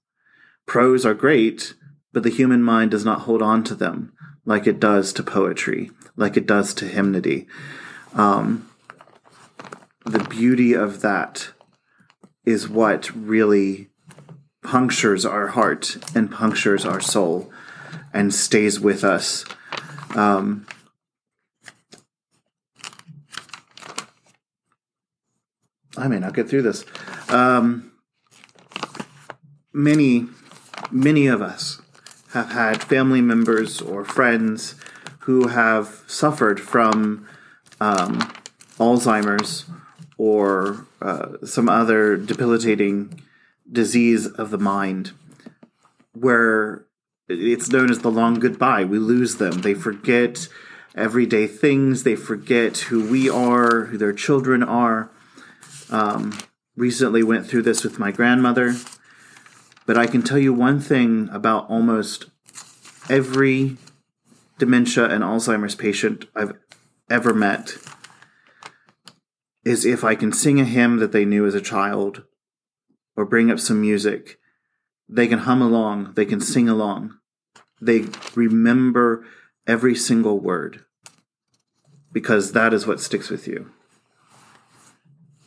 [0.68, 1.74] Prose are great,
[2.14, 4.14] but the human mind does not hold on to them
[4.46, 7.48] like it does to poetry, like it does to hymnody.
[8.14, 8.70] Um,
[10.06, 11.50] the beauty of that
[12.46, 13.89] is what really
[14.70, 17.52] punctures our heart and punctures our soul
[18.14, 19.44] and stays with us.
[20.16, 20.68] Um,
[25.98, 26.86] I may not get through this.
[27.30, 27.94] Um,
[29.74, 30.28] many,
[30.92, 31.82] many of us
[32.34, 34.76] have had family members or friends
[35.22, 37.28] who have suffered from
[37.82, 38.20] um,
[38.78, 39.66] Alzheimer's
[40.20, 43.24] or uh, some other debilitating
[43.72, 45.12] disease of the mind,
[46.14, 46.86] where
[47.28, 48.84] it's known as the long goodbye.
[48.84, 49.62] We lose them.
[49.62, 50.48] They forget
[50.96, 52.04] everyday things.
[52.04, 55.12] They forget who we are, who their children are.
[55.90, 56.38] Um,
[56.76, 58.76] recently went through this with my grandmother,
[59.86, 62.26] but I can tell you one thing about almost
[63.10, 63.78] every
[64.58, 66.54] dementia and Alzheimer's patient I've
[67.10, 67.78] ever met
[69.66, 72.24] is if I can sing a hymn that they knew as a child
[73.16, 74.40] or bring up some music,
[75.08, 77.18] they can hum along, they can sing along.
[77.82, 78.06] They
[78.36, 79.26] remember
[79.68, 80.84] every single word
[82.12, 83.72] because that is what sticks with you.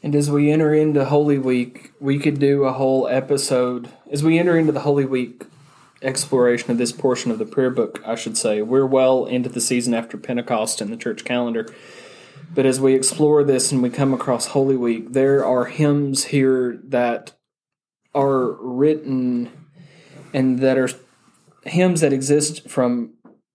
[0.03, 3.89] And as we enter into Holy Week, we could do a whole episode.
[4.11, 5.45] As we enter into the Holy Week
[6.03, 9.61] exploration of this portion of the prayer book, I should say, we're well into the
[9.61, 11.73] season after Pentecost in the church calendar.
[12.53, 16.81] But as we explore this and we come across Holy Week, there are hymns here
[16.85, 17.33] that
[18.15, 19.51] are written
[20.33, 20.89] and that are
[21.65, 23.15] hymns that exist from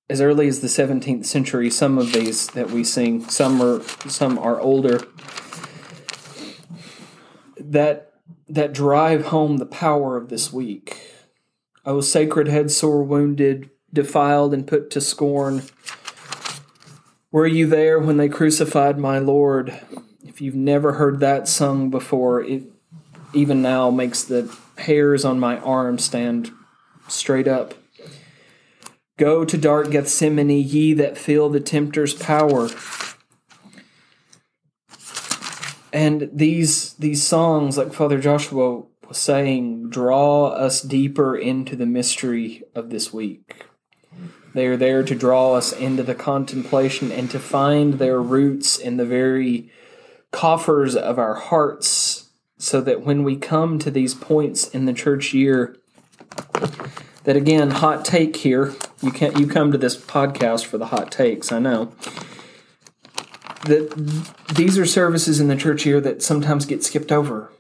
[0.10, 1.70] as early as the 17th century.
[1.70, 5.02] Some of these that we sing, some are some are older.
[7.60, 8.14] That
[8.48, 11.12] that drive home the power of this week.
[11.86, 15.64] O sacred head sore wounded, defiled and put to scorn.
[17.32, 19.78] Were you there when they crucified my Lord?
[20.24, 22.64] If you've never heard that sung before, it
[23.38, 26.52] even now makes the hairs on my arm stand
[27.08, 27.74] straight up.
[29.18, 32.70] Go to dark Gethsemane, ye that feel the tempter's power.
[35.94, 42.64] And these these songs, like Father Joshua was saying, draw us deeper into the mystery
[42.76, 43.66] of this week.
[44.54, 48.98] They are there to draw us into the contemplation and to find their roots in
[48.98, 49.72] the very
[50.32, 52.27] coffers of our hearts,
[52.58, 55.78] so that when we come to these points in the church year,
[57.24, 58.74] that again, hot take here.
[59.02, 61.94] You can't you come to this podcast for the hot takes, I know.
[63.66, 67.52] That these are services in the church year that sometimes get skipped over.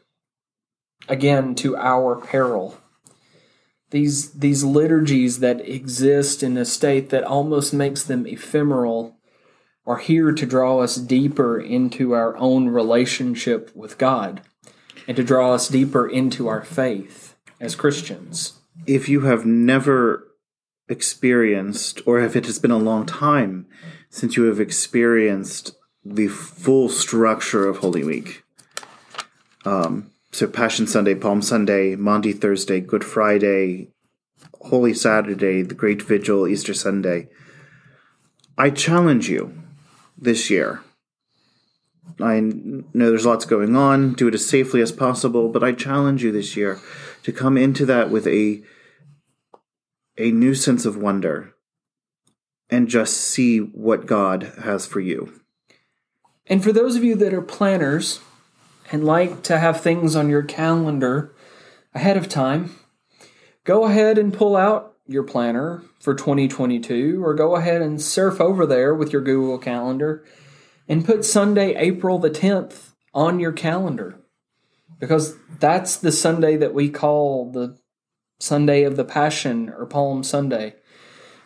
[1.07, 2.77] Again, to our peril.
[3.91, 9.17] These these liturgies that exist in a state that almost makes them ephemeral
[9.85, 14.41] are here to draw us deeper into our own relationship with God
[15.07, 20.27] and to draw us deeper into our faith as Christians if you have never
[20.89, 23.67] experienced, or if it has been a long time
[24.09, 28.43] since you have experienced the full structure of Holy Week,
[29.65, 33.89] um, so Passion Sunday, Palm Sunday, Maundy Thursday, Good Friday,
[34.61, 37.27] Holy Saturday, the Great Vigil, Easter Sunday,
[38.57, 39.61] I challenge you
[40.17, 40.81] this year.
[42.21, 44.13] I know there's lots going on.
[44.13, 46.79] Do it as safely as possible, but I challenge you this year
[47.23, 48.63] to come into that with a
[50.17, 51.53] a new sense of wonder
[52.69, 55.41] and just see what God has for you.
[56.47, 58.19] And for those of you that are planners
[58.91, 61.35] and like to have things on your calendar
[61.93, 62.75] ahead of time,
[63.63, 68.65] go ahead and pull out your planner for 2022 or go ahead and surf over
[68.65, 70.25] there with your Google Calendar
[70.87, 74.19] and put Sunday, April the 10th on your calendar
[74.99, 77.77] because that's the Sunday that we call the
[78.39, 80.75] Sunday of the Passion or Palm Sunday.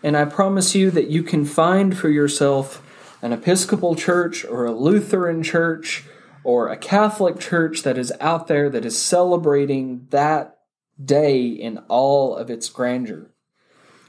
[0.04, 2.86] And I promise you that you can find for yourself
[3.22, 6.04] an Episcopal church or a Lutheran church
[6.44, 10.58] or a Catholic church that is out there that is celebrating that
[11.04, 13.32] day in all of its grandeur.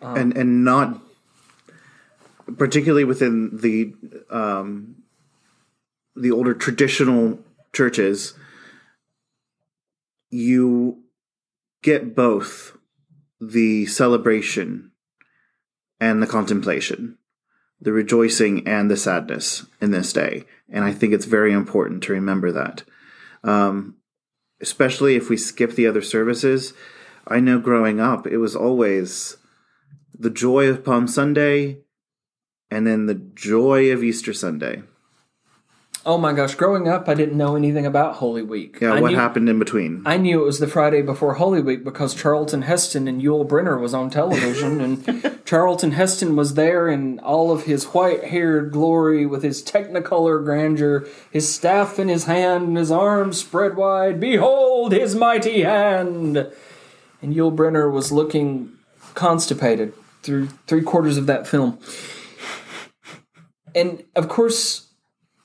[0.00, 1.00] Um, and and not
[2.56, 3.94] particularly within the
[4.30, 5.01] um,
[6.14, 7.38] the older traditional
[7.72, 8.34] churches
[10.30, 11.02] you
[11.82, 12.76] get both
[13.40, 14.92] the celebration
[16.00, 17.18] and the contemplation,
[17.80, 20.44] the rejoicing and the sadness in this day.
[20.70, 22.84] And I think it's very important to remember that.
[23.44, 23.96] Um,
[24.62, 26.72] especially if we skip the other services.
[27.26, 29.36] I know growing up, it was always
[30.16, 31.80] the joy of Palm Sunday
[32.70, 34.82] and then the joy of Easter Sunday.
[36.04, 38.78] Oh my gosh, growing up, I didn't know anything about Holy Week.
[38.80, 40.02] Yeah, I what knew, happened in between?
[40.04, 43.80] I knew it was the Friday before Holy Week because Charlton Heston and Yul Brynner
[43.80, 49.26] was on television, and Charlton Heston was there in all of his white haired glory
[49.26, 54.18] with his technicolor grandeur, his staff in his hand, and his arms spread wide.
[54.18, 56.36] Behold his mighty hand!
[57.20, 58.72] And Yul Brynner was looking
[59.14, 59.92] constipated
[60.22, 61.78] through three quarters of that film.
[63.74, 64.88] And of course,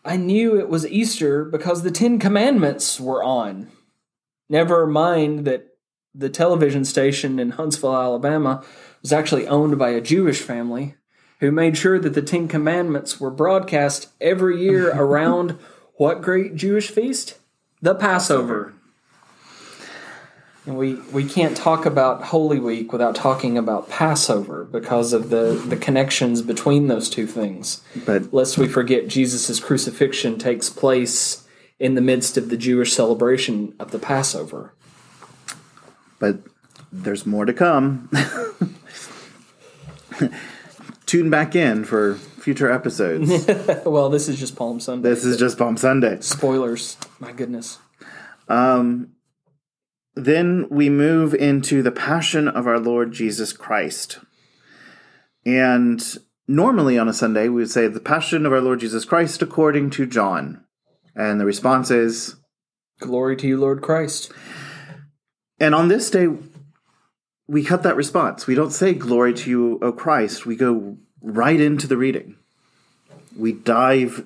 [0.07, 3.69] I knew it was Easter because the Ten Commandments were on.
[4.49, 5.67] Never mind that
[6.15, 8.63] the television station in Huntsville, Alabama,
[9.01, 10.95] was actually owned by a Jewish family
[11.41, 15.59] who made sure that the Ten Commandments were broadcast every year around
[15.95, 17.37] what great Jewish feast?
[17.81, 18.75] The Passover.
[20.67, 25.53] And we, we can't talk about Holy Week without talking about Passover because of the,
[25.53, 27.81] the connections between those two things.
[28.05, 31.47] But lest we forget Jesus' crucifixion takes place
[31.79, 34.73] in the midst of the Jewish celebration of the Passover.
[36.19, 36.39] But
[36.91, 38.09] there's more to come.
[41.05, 43.47] Tune back in for future episodes.
[43.85, 45.07] well, this is just Palm Sunday.
[45.11, 46.19] This is just Palm Sunday.
[46.19, 46.97] Spoilers.
[47.21, 47.77] My goodness.
[48.49, 49.13] Um
[50.17, 54.19] then we move into the passion of our Lord Jesus Christ.
[55.45, 56.03] And
[56.47, 59.91] normally on a Sunday, we would say the Passion of our Lord Jesus Christ according
[59.91, 60.63] to John.
[61.15, 62.35] And the response is,
[62.99, 64.31] Glory to you, Lord Christ.
[65.59, 66.27] and on this day,
[67.47, 68.47] we cut that response.
[68.47, 70.45] We don't say, Glory to you, O Christ.
[70.45, 72.37] We go right into the reading.
[73.37, 74.25] We dive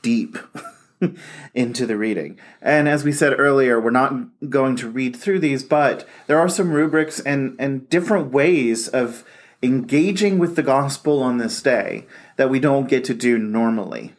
[0.00, 0.38] deep
[1.54, 2.38] into the reading.
[2.60, 4.14] And as we said earlier, we're not
[4.48, 9.24] going to read through these, but there are some rubrics and, and different ways of
[9.62, 14.12] engaging with the gospel on this day that we don't get to do normally.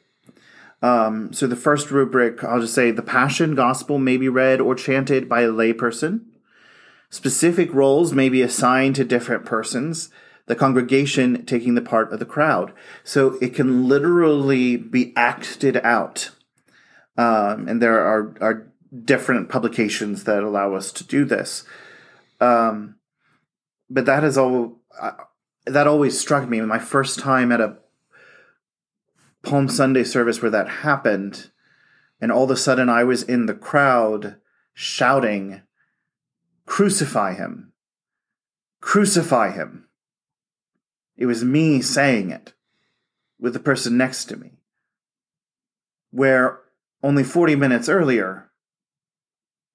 [0.82, 4.76] Um, so the first rubric, I'll just say the Passion Gospel may be read or
[4.76, 6.26] chanted by a layperson.
[7.10, 10.10] Specific roles may be assigned to different persons,
[10.48, 12.74] the congregation taking the part of the crowd.
[13.04, 16.32] So it can literally be acted out.
[17.18, 18.72] Um, and there are, are
[19.04, 21.64] different publications that allow us to do this.
[22.40, 22.96] Um,
[23.90, 24.80] but that is all,
[25.66, 26.62] that always struck me.
[26.62, 27.78] My first time at a
[29.44, 31.52] Palm Sunday service where that happened,
[32.22, 34.38] and all of a sudden I was in the crowd
[34.74, 35.62] shouting,
[36.66, 37.74] Crucify him!
[38.82, 39.88] Crucify him!
[41.18, 42.54] It was me saying it
[43.40, 44.54] with the person next to me.
[46.12, 46.60] Where
[47.04, 48.50] only 40 minutes earlier,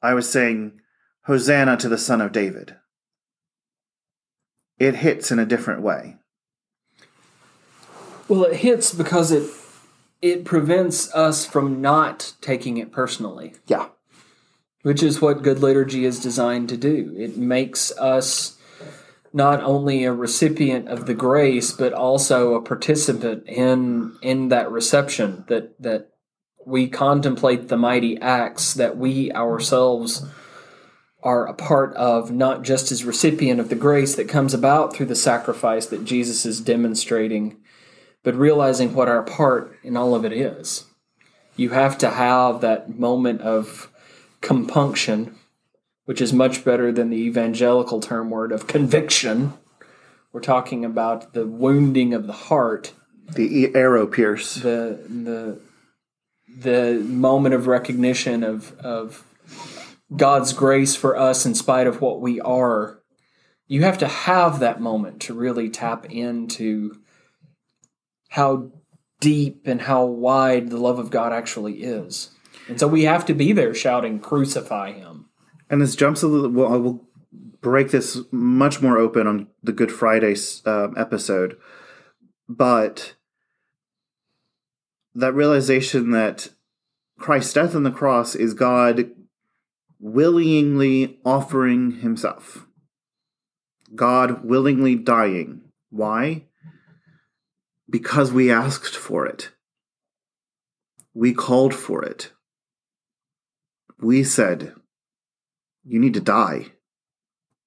[0.02, 0.80] I was saying,
[1.26, 2.76] Hosanna to the Son of David.
[4.78, 6.16] It hits in a different way.
[8.28, 9.50] Well, it hits because it
[10.20, 13.86] it prevents us from not taking it personally, Yeah.
[14.82, 17.14] which is what good liturgy is designed to do.
[17.16, 18.56] It makes us
[19.32, 25.44] not only a recipient of the grace, but also a participant in in that reception.
[25.48, 26.10] That that
[26.68, 30.26] we contemplate the mighty acts that we ourselves
[31.22, 35.06] are a part of, not just as recipient of the grace that comes about through
[35.06, 37.56] the sacrifice that Jesus is demonstrating,
[38.22, 40.84] but realizing what our part in all of it is.
[41.56, 43.90] You have to have that moment of
[44.42, 45.36] compunction,
[46.04, 49.54] which is much better than the evangelical term word of conviction.
[50.32, 52.92] We're talking about the wounding of the heart,
[53.32, 54.56] The arrow pierce.
[54.56, 55.60] the the
[56.57, 59.24] the moment of recognition of of
[60.14, 63.01] God's grace for us in spite of what we are.
[63.66, 67.03] You have to have that moment to really tap into
[68.30, 68.70] how
[69.20, 72.30] deep and how wide the love of God actually is.
[72.66, 75.26] And so we have to be there shouting, Crucify him.
[75.70, 76.51] And this jumps a little.
[76.51, 77.05] Well, I will
[77.61, 80.34] break this much more open on the Good Friday
[80.64, 81.59] uh, episode,
[82.49, 83.14] but
[85.18, 86.48] that realization that
[87.18, 89.10] Christ's death on the cross is God
[89.98, 92.66] willingly offering Himself,
[93.94, 95.62] God willingly dying.
[95.90, 96.44] Why?
[97.90, 99.50] Because we asked for it.
[101.14, 102.30] We called for it.
[103.98, 104.74] We said,
[105.84, 106.66] You need to die.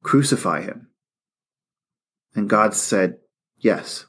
[0.04, 0.88] Crucify him.
[2.34, 3.18] And God said,
[3.58, 4.06] Yes.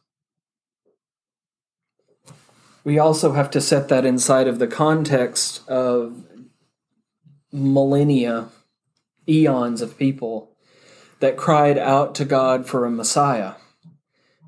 [2.85, 6.25] We also have to set that inside of the context of
[7.53, 8.49] millennia,
[9.29, 10.57] eons of people
[11.21, 13.55] that cried out to God for a Messiah,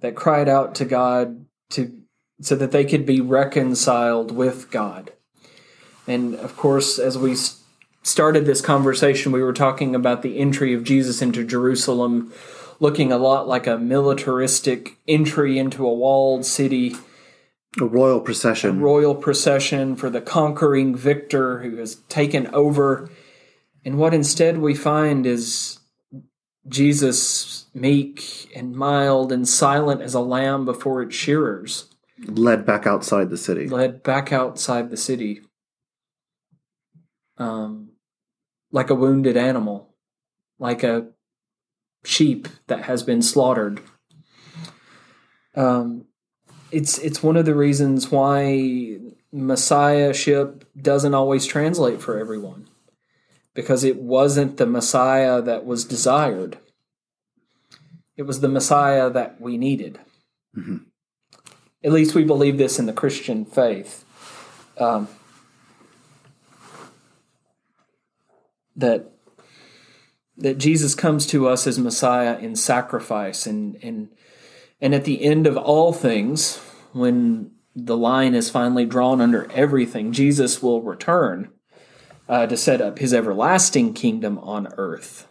[0.01, 2.01] that cried out to God to
[2.41, 5.13] so that they could be reconciled with God.
[6.07, 7.37] And of course, as we
[8.03, 12.33] started this conversation, we were talking about the entry of Jesus into Jerusalem
[12.81, 16.97] looking a lot like a militaristic entry into a walled city
[17.81, 18.79] A royal procession.
[18.79, 23.11] A royal procession for the conquering victor who has taken over.
[23.85, 25.81] And what instead we find is
[26.69, 31.91] Jesus meek and mild and silent as a lamb before its shearers,
[32.27, 33.69] led back outside the city.
[33.69, 35.43] led back outside the city,
[37.37, 37.91] um,
[38.71, 39.95] like a wounded animal,
[40.59, 41.09] like a
[42.05, 43.81] sheep that has been slaughtered.
[45.55, 46.07] Um,
[46.75, 48.99] it's it's one of the reasons why
[49.33, 52.69] messiahship doesn't always translate for everyone
[53.55, 56.59] because it wasn't the messiah that was desired.
[58.17, 60.01] It was the messiah that we needed.
[60.57, 60.87] Mhm.
[61.83, 64.05] at least we believe this in the christian faith.
[64.79, 65.09] Um,
[68.77, 69.11] that
[70.37, 74.09] that jesus comes to us as messiah in sacrifice and and
[74.81, 76.61] and at the end of all things,
[76.95, 81.51] when the line is finally drawn under everything, Jesus will return
[82.29, 85.27] uh, to set up his everlasting kingdom on earth.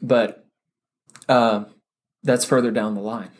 [0.00, 0.46] But
[1.28, 1.64] uh,
[2.22, 3.30] that's further down the line.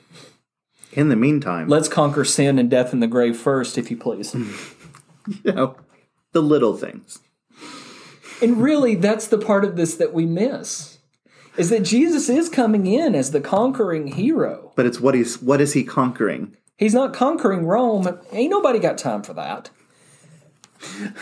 [0.93, 4.35] In the meantime, Let's conquer sin and death and the grave first, if you please.
[5.45, 5.77] you know,
[6.33, 7.19] the little things.
[8.41, 10.99] and really, that's the part of this that we miss.
[11.57, 14.73] Is that Jesus is coming in as the conquering hero.
[14.77, 16.57] But it's what he's what is he conquering?
[16.77, 18.19] He's not conquering Rome.
[18.33, 19.71] Ain't nobody got time for that.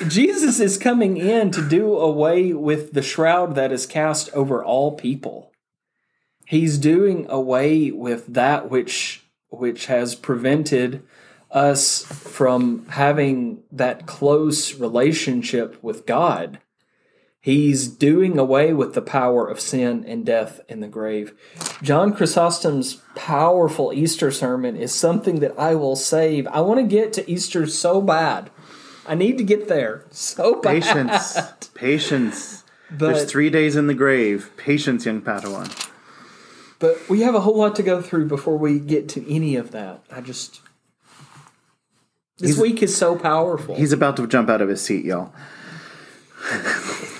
[0.09, 4.93] Jesus is coming in to do away with the shroud that is cast over all
[4.93, 5.53] people.
[6.47, 11.03] He's doing away with that which which has prevented
[11.51, 16.59] us from having that close relationship with God.
[17.45, 21.35] He's doing away with the power of sin and death in the grave.
[21.83, 26.47] John Chrysostom's powerful Easter sermon is something that I will save.
[26.47, 28.49] I want to get to Easter so bad.
[29.07, 30.83] I need to get there so bad.
[30.83, 31.39] Patience.
[31.75, 32.65] Patience.
[32.91, 34.51] But, There's three days in the grave.
[34.57, 35.69] Patience, young Padawan.
[36.79, 39.71] but we have a whole lot to go through before we get to any of
[39.73, 40.03] that.
[40.11, 40.63] I just.
[42.39, 43.75] This He's- week is so powerful.
[43.75, 45.31] He's about to jump out of his seat, y'all.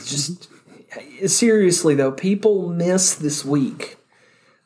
[0.09, 0.49] Just
[1.27, 3.97] seriously though people miss this week.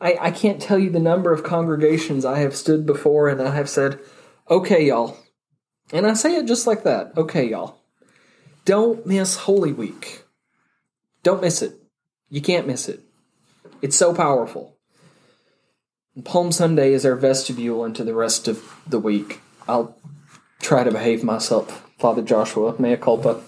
[0.00, 3.54] I, I can't tell you the number of congregations i have stood before and i
[3.54, 3.98] have said
[4.50, 5.16] okay y'all.
[5.92, 7.78] And i say it just like that okay y'all.
[8.64, 10.24] Don't miss holy week.
[11.22, 11.74] Don't miss it.
[12.28, 13.00] You can't miss it.
[13.80, 14.76] It's so powerful.
[16.14, 19.40] And palm sunday is our vestibule into the rest of the week.
[19.66, 19.96] I'll
[20.60, 22.74] try to behave myself father joshua.
[22.78, 23.40] Mea culpa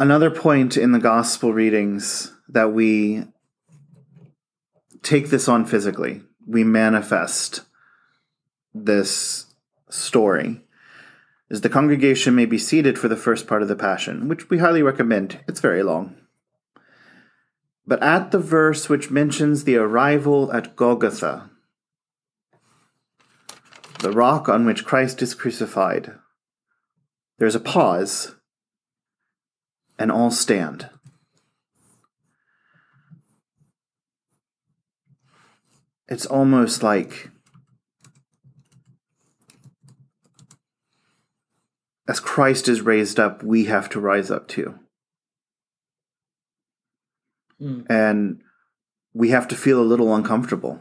[0.00, 3.24] Another point in the gospel readings that we
[5.02, 7.60] take this on physically, we manifest
[8.72, 9.44] this
[9.90, 10.62] story,
[11.50, 14.56] is the congregation may be seated for the first part of the Passion, which we
[14.56, 15.40] highly recommend.
[15.46, 16.16] It's very long.
[17.86, 21.50] But at the verse which mentions the arrival at Golgotha,
[23.98, 26.14] the rock on which Christ is crucified,
[27.36, 28.36] there's a pause
[30.00, 30.88] and all stand.
[36.08, 37.30] It's almost like
[42.08, 44.80] as Christ is raised up, we have to rise up too.
[47.60, 47.86] Mm.
[47.90, 48.42] And
[49.12, 50.80] we have to feel a little uncomfortable.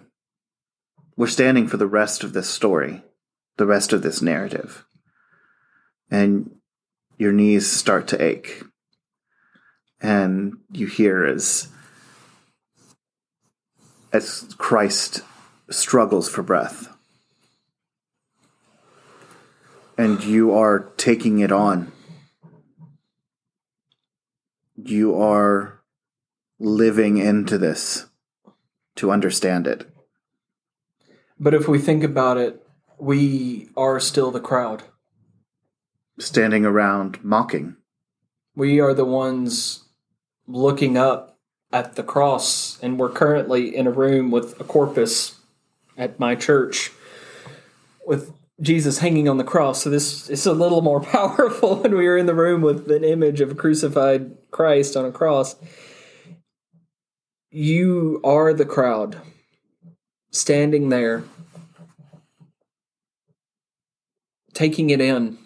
[1.17, 3.03] We're standing for the rest of this story,
[3.57, 4.85] the rest of this narrative.
[6.09, 6.55] And
[7.17, 8.63] your knees start to ache
[10.01, 11.69] and you hear as
[14.11, 15.21] as Christ
[15.69, 16.95] struggles for breath.
[19.97, 21.91] And you are taking it on.
[24.75, 25.81] You are
[26.57, 28.05] living into this
[28.95, 29.89] to understand it.
[31.39, 32.65] But if we think about it,
[32.97, 34.83] we are still the crowd.
[36.17, 37.75] Standing around mocking.
[38.55, 39.88] We are the ones
[40.49, 41.37] looking up
[41.71, 45.35] at the cross, and we're currently in a room with a corpus
[45.95, 46.91] at my church
[48.05, 49.83] with Jesus hanging on the cross.
[49.83, 53.03] So this is a little more powerful when we are in the room with an
[53.03, 55.55] image of a crucified Christ on a cross.
[57.51, 59.17] You are the crowd
[60.31, 61.23] standing there,
[64.53, 65.37] taking it in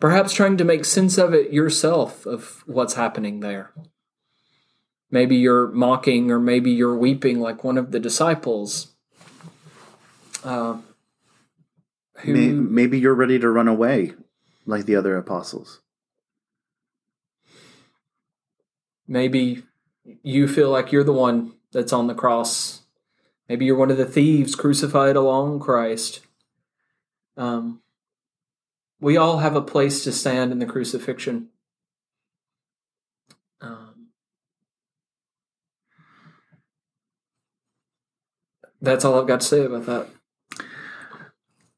[0.00, 3.72] perhaps trying to make sense of it yourself of what's happening there.
[5.10, 8.88] Maybe you're mocking, or maybe you're weeping like one of the disciples.
[10.44, 10.78] Uh,
[12.18, 14.12] who, May- Maybe you're ready to run away
[14.66, 15.80] like the other apostles.
[19.10, 19.62] maybe
[20.22, 22.82] you feel like you're the one that's on the cross.
[23.48, 26.20] Maybe you're one of the thieves crucified along Christ.
[27.36, 27.80] Um,
[29.00, 31.48] we all have a place to stand in the crucifixion.
[33.60, 34.08] Um,
[38.80, 40.08] that's all I've got to say about that.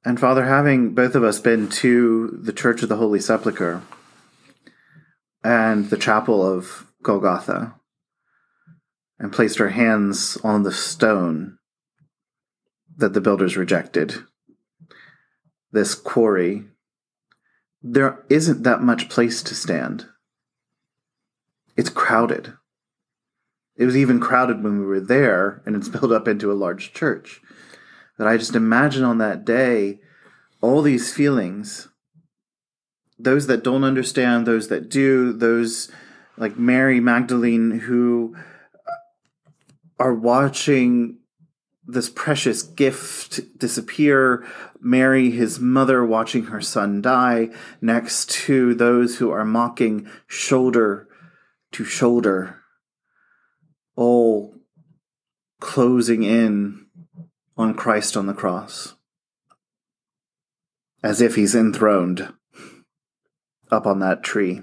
[0.04, 3.82] And Father, having both of us been to the Church of the Holy Sepulchre
[5.44, 7.74] and the Chapel of Golgotha
[9.18, 11.58] and placed our hands on the stone
[12.96, 14.14] that the builders rejected,
[15.70, 16.64] this quarry,
[17.82, 20.06] there isn't that much place to stand.
[21.76, 22.54] It's crowded.
[23.76, 26.92] It was even crowded when we were there, and it's built up into a large
[26.92, 27.40] church
[28.18, 30.00] that I just imagine on that day
[30.60, 31.88] all these feelings
[33.22, 35.90] those that don't understand, those that do, those
[36.36, 38.34] like Mary Magdalene who
[38.74, 38.92] uh,
[39.98, 41.18] are watching
[41.86, 44.46] this precious gift disappear.
[44.80, 47.50] Mary, his mother, watching her son die,
[47.80, 51.08] next to those who are mocking shoulder
[51.72, 52.62] to shoulder,
[53.96, 54.54] all
[55.60, 56.86] closing in
[57.56, 58.94] on Christ on the cross,
[61.02, 62.32] as if he's enthroned
[63.70, 64.62] up on that tree.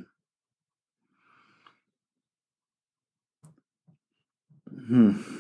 [4.88, 5.37] Hmm.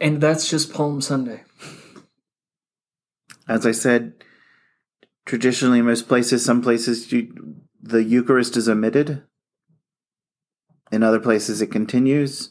[0.00, 1.42] And that's just Palm Sunday.
[3.48, 4.14] As I said,
[5.26, 9.24] traditionally, most places, some places, you, the Eucharist is omitted.
[10.92, 12.50] In other places, it continues.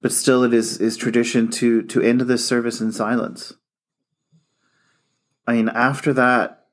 [0.00, 3.54] But still, it is, is tradition to, to end this service in silence.
[5.46, 6.66] I mean, after that,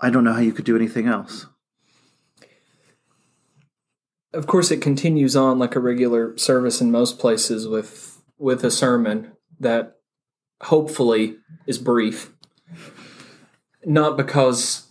[0.00, 1.46] I don't know how you could do anything else.
[4.32, 8.70] Of course, it continues on like a regular service in most places with with a
[8.70, 9.96] sermon that
[10.62, 12.32] hopefully is brief.
[13.84, 14.90] Not because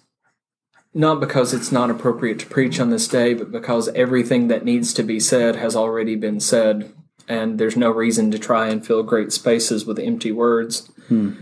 [0.94, 4.94] not because it's not appropriate to preach on this day, but because everything that needs
[4.94, 6.94] to be said has already been said,
[7.28, 10.90] and there's no reason to try and fill great spaces with empty words.
[11.08, 11.34] Hmm.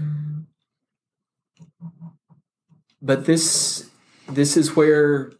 [3.02, 3.89] But this
[4.30, 5.32] this is where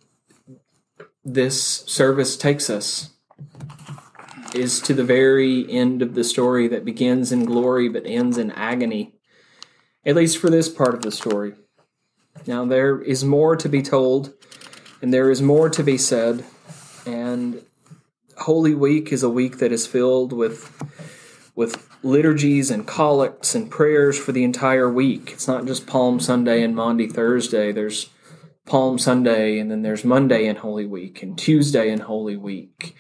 [1.28, 3.10] this service takes us
[4.56, 8.50] is to the very end of the story that begins in glory but ends in
[8.52, 9.14] agony,
[10.06, 11.54] at least for this part of the story.
[12.46, 14.34] Now, there is more to be told,
[15.02, 16.46] and there is more to be said,
[17.06, 17.62] and
[18.38, 20.72] Holy Week is a week that is filled with
[21.56, 25.32] with liturgies and collects and prayers for the entire week.
[25.34, 27.72] It's not just Palm Sunday and Maundy Thursday.
[27.72, 28.12] There's
[28.68, 32.96] Palm Sunday, and then there's Monday in Holy Week, and Tuesday in Holy Week,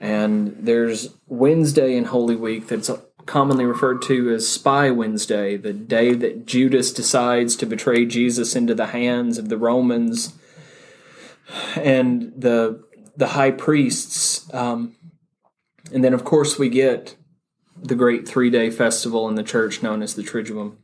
[0.00, 2.90] and there's Wednesday in Holy Week that's
[3.26, 8.74] commonly referred to as Spy Wednesday, the day that Judas decides to betray Jesus into
[8.74, 10.34] the hands of the Romans
[11.76, 12.82] and the
[13.16, 14.52] the high priests.
[14.54, 14.96] Um,
[15.92, 17.16] and then, of course, we get
[17.76, 20.76] the great three day festival in the church known as the Triduum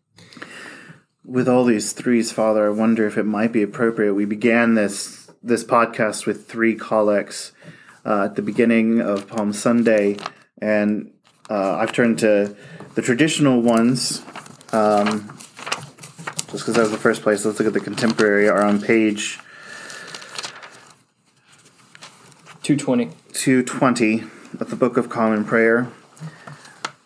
[1.27, 4.15] with all these threes, Father, I wonder if it might be appropriate.
[4.15, 7.53] We began this this podcast with three collects
[8.05, 10.17] uh, at the beginning of Palm Sunday,
[10.63, 11.13] and
[11.51, 12.57] uh, I've turned to
[12.95, 14.23] the traditional ones.
[14.73, 15.37] Um,
[16.51, 18.49] just because that was the first place, let's look at the contemporary.
[18.49, 19.41] Are on page
[22.63, 23.11] two twenty.
[23.33, 24.25] Two twenty
[24.61, 25.89] of the Book of Common Prayer.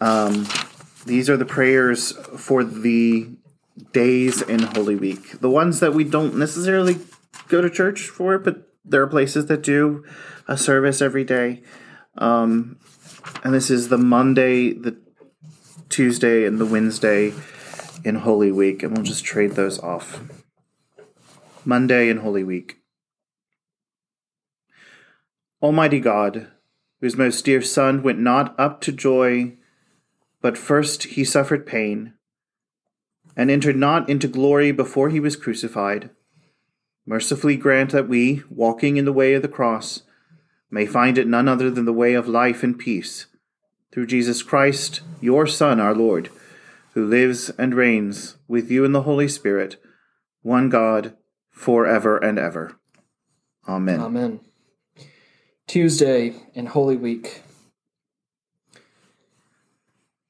[0.01, 0.47] Um,
[1.07, 3.31] these are the prayers for the
[3.93, 5.41] days in Holy Week.
[5.41, 6.99] The ones that we don't necessarily
[7.49, 10.05] go to church for, but there are places that do
[10.49, 11.63] a service every day.
[12.19, 12.79] Um,
[13.45, 14.97] and this is the Monday, the
[15.89, 17.33] Tuesday, and the Wednesday
[18.05, 18.83] in Holy Week.
[18.83, 20.21] And we'll just trade those off.
[21.65, 22.77] Monday in Holy Week.
[25.63, 26.49] Almighty God,
[27.01, 29.57] whose most dear Son went not up to joy,
[30.41, 32.15] but first he suffered pain
[33.41, 36.11] and entered not into glory before he was crucified.
[37.07, 40.03] Mercifully grant that we, walking in the way of the cross,
[40.71, 43.29] may find it none other than the way of life and peace.
[43.93, 46.29] Through Jesus Christ, your Son, our Lord,
[46.93, 49.83] who lives and reigns with you in the Holy Spirit,
[50.43, 51.17] one God,
[51.51, 52.79] for ever and ever.
[53.67, 54.01] Amen.
[54.01, 54.41] Amen.
[55.67, 57.41] Tuesday in Holy Week.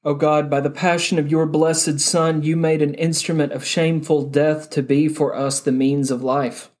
[0.03, 4.23] O God, by the passion of your blessed Son, you made an instrument of shameful
[4.23, 6.71] death to be for us the means of life.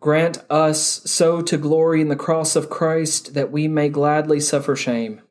[0.00, 4.74] Grant us so to glory in the cross of Christ that we may gladly suffer
[4.74, 5.22] shame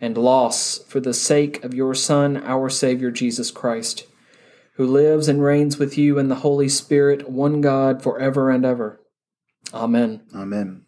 [0.00, 4.06] and loss for the sake of your Son, our Savior Jesus Christ,
[4.76, 8.64] who lives and reigns with you in the Holy Spirit, one God, for ever and
[8.64, 9.00] ever.
[9.72, 10.22] Amen.
[10.34, 10.84] Amen.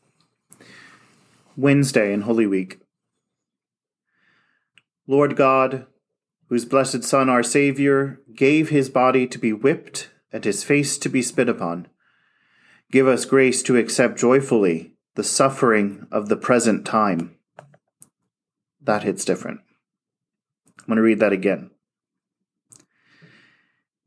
[1.57, 2.79] Wednesday in Holy Week.
[5.07, 5.87] Lord God,
[6.49, 11.09] whose blessed Son, our Saviour, gave his body to be whipped and his face to
[11.09, 11.89] be spit upon,
[12.91, 17.37] give us grace to accept joyfully the suffering of the present time.
[18.81, 19.61] That hits different.
[20.79, 21.71] I'm going to read that again.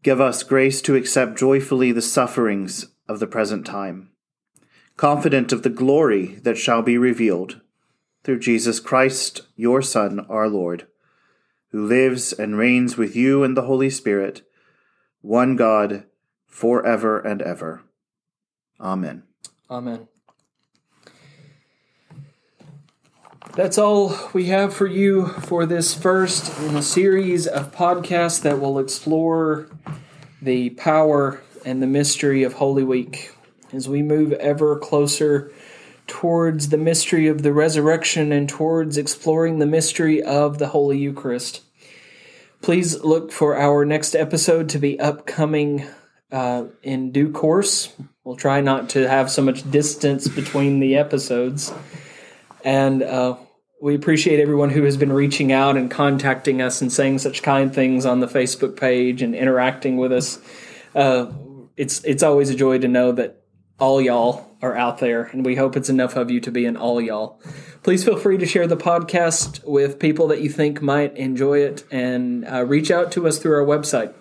[0.01, 4.11] Give us grace to accept joyfully the sufferings of the present time,
[4.95, 7.59] confident of the glory that shall be revealed
[8.23, 10.87] through Jesus Christ, your Son, our Lord,
[11.71, 14.43] who lives and reigns with you in the Holy Spirit,
[15.21, 16.05] one God,
[16.47, 17.83] for ever and ever.
[18.79, 19.23] Amen.
[19.69, 20.07] Amen.
[23.55, 28.59] That's all we have for you for this first in a series of podcasts that
[28.59, 29.67] will explore
[30.41, 33.35] the power and the mystery of Holy Week
[33.73, 35.51] as we move ever closer
[36.09, 41.61] towards the mystery of the resurrection and towards exploring the mystery of the Holy Eucharist.
[42.61, 45.87] Please look for our next episode to be upcoming
[46.31, 47.93] uh, in due course.
[48.23, 51.71] We'll try not to have so much distance between the episodes.
[52.65, 53.37] And uh,
[53.81, 57.73] we appreciate everyone who has been reaching out and contacting us and saying such kind
[57.73, 60.39] things on the Facebook page and interacting with us.
[60.93, 61.31] Uh,
[61.77, 63.41] it's it's always a joy to know that
[63.79, 66.75] all y'all are out there, and we hope it's enough of you to be an
[66.75, 67.39] all y'all.
[67.83, 71.83] Please feel free to share the podcast with people that you think might enjoy it,
[71.91, 74.13] and uh, reach out to us through our website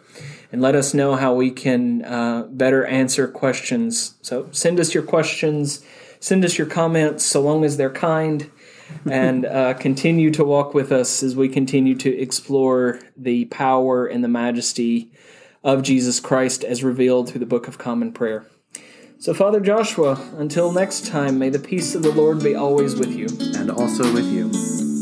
[0.50, 4.14] and let us know how we can uh, better answer questions.
[4.22, 5.84] So send us your questions,
[6.20, 8.50] send us your comments, so long as they're kind.
[9.10, 14.24] and uh, continue to walk with us as we continue to explore the power and
[14.24, 15.12] the majesty
[15.62, 18.46] of Jesus Christ as revealed through the Book of Common Prayer.
[19.20, 23.10] So, Father Joshua, until next time, may the peace of the Lord be always with
[23.10, 23.26] you.
[23.56, 24.97] And also with you.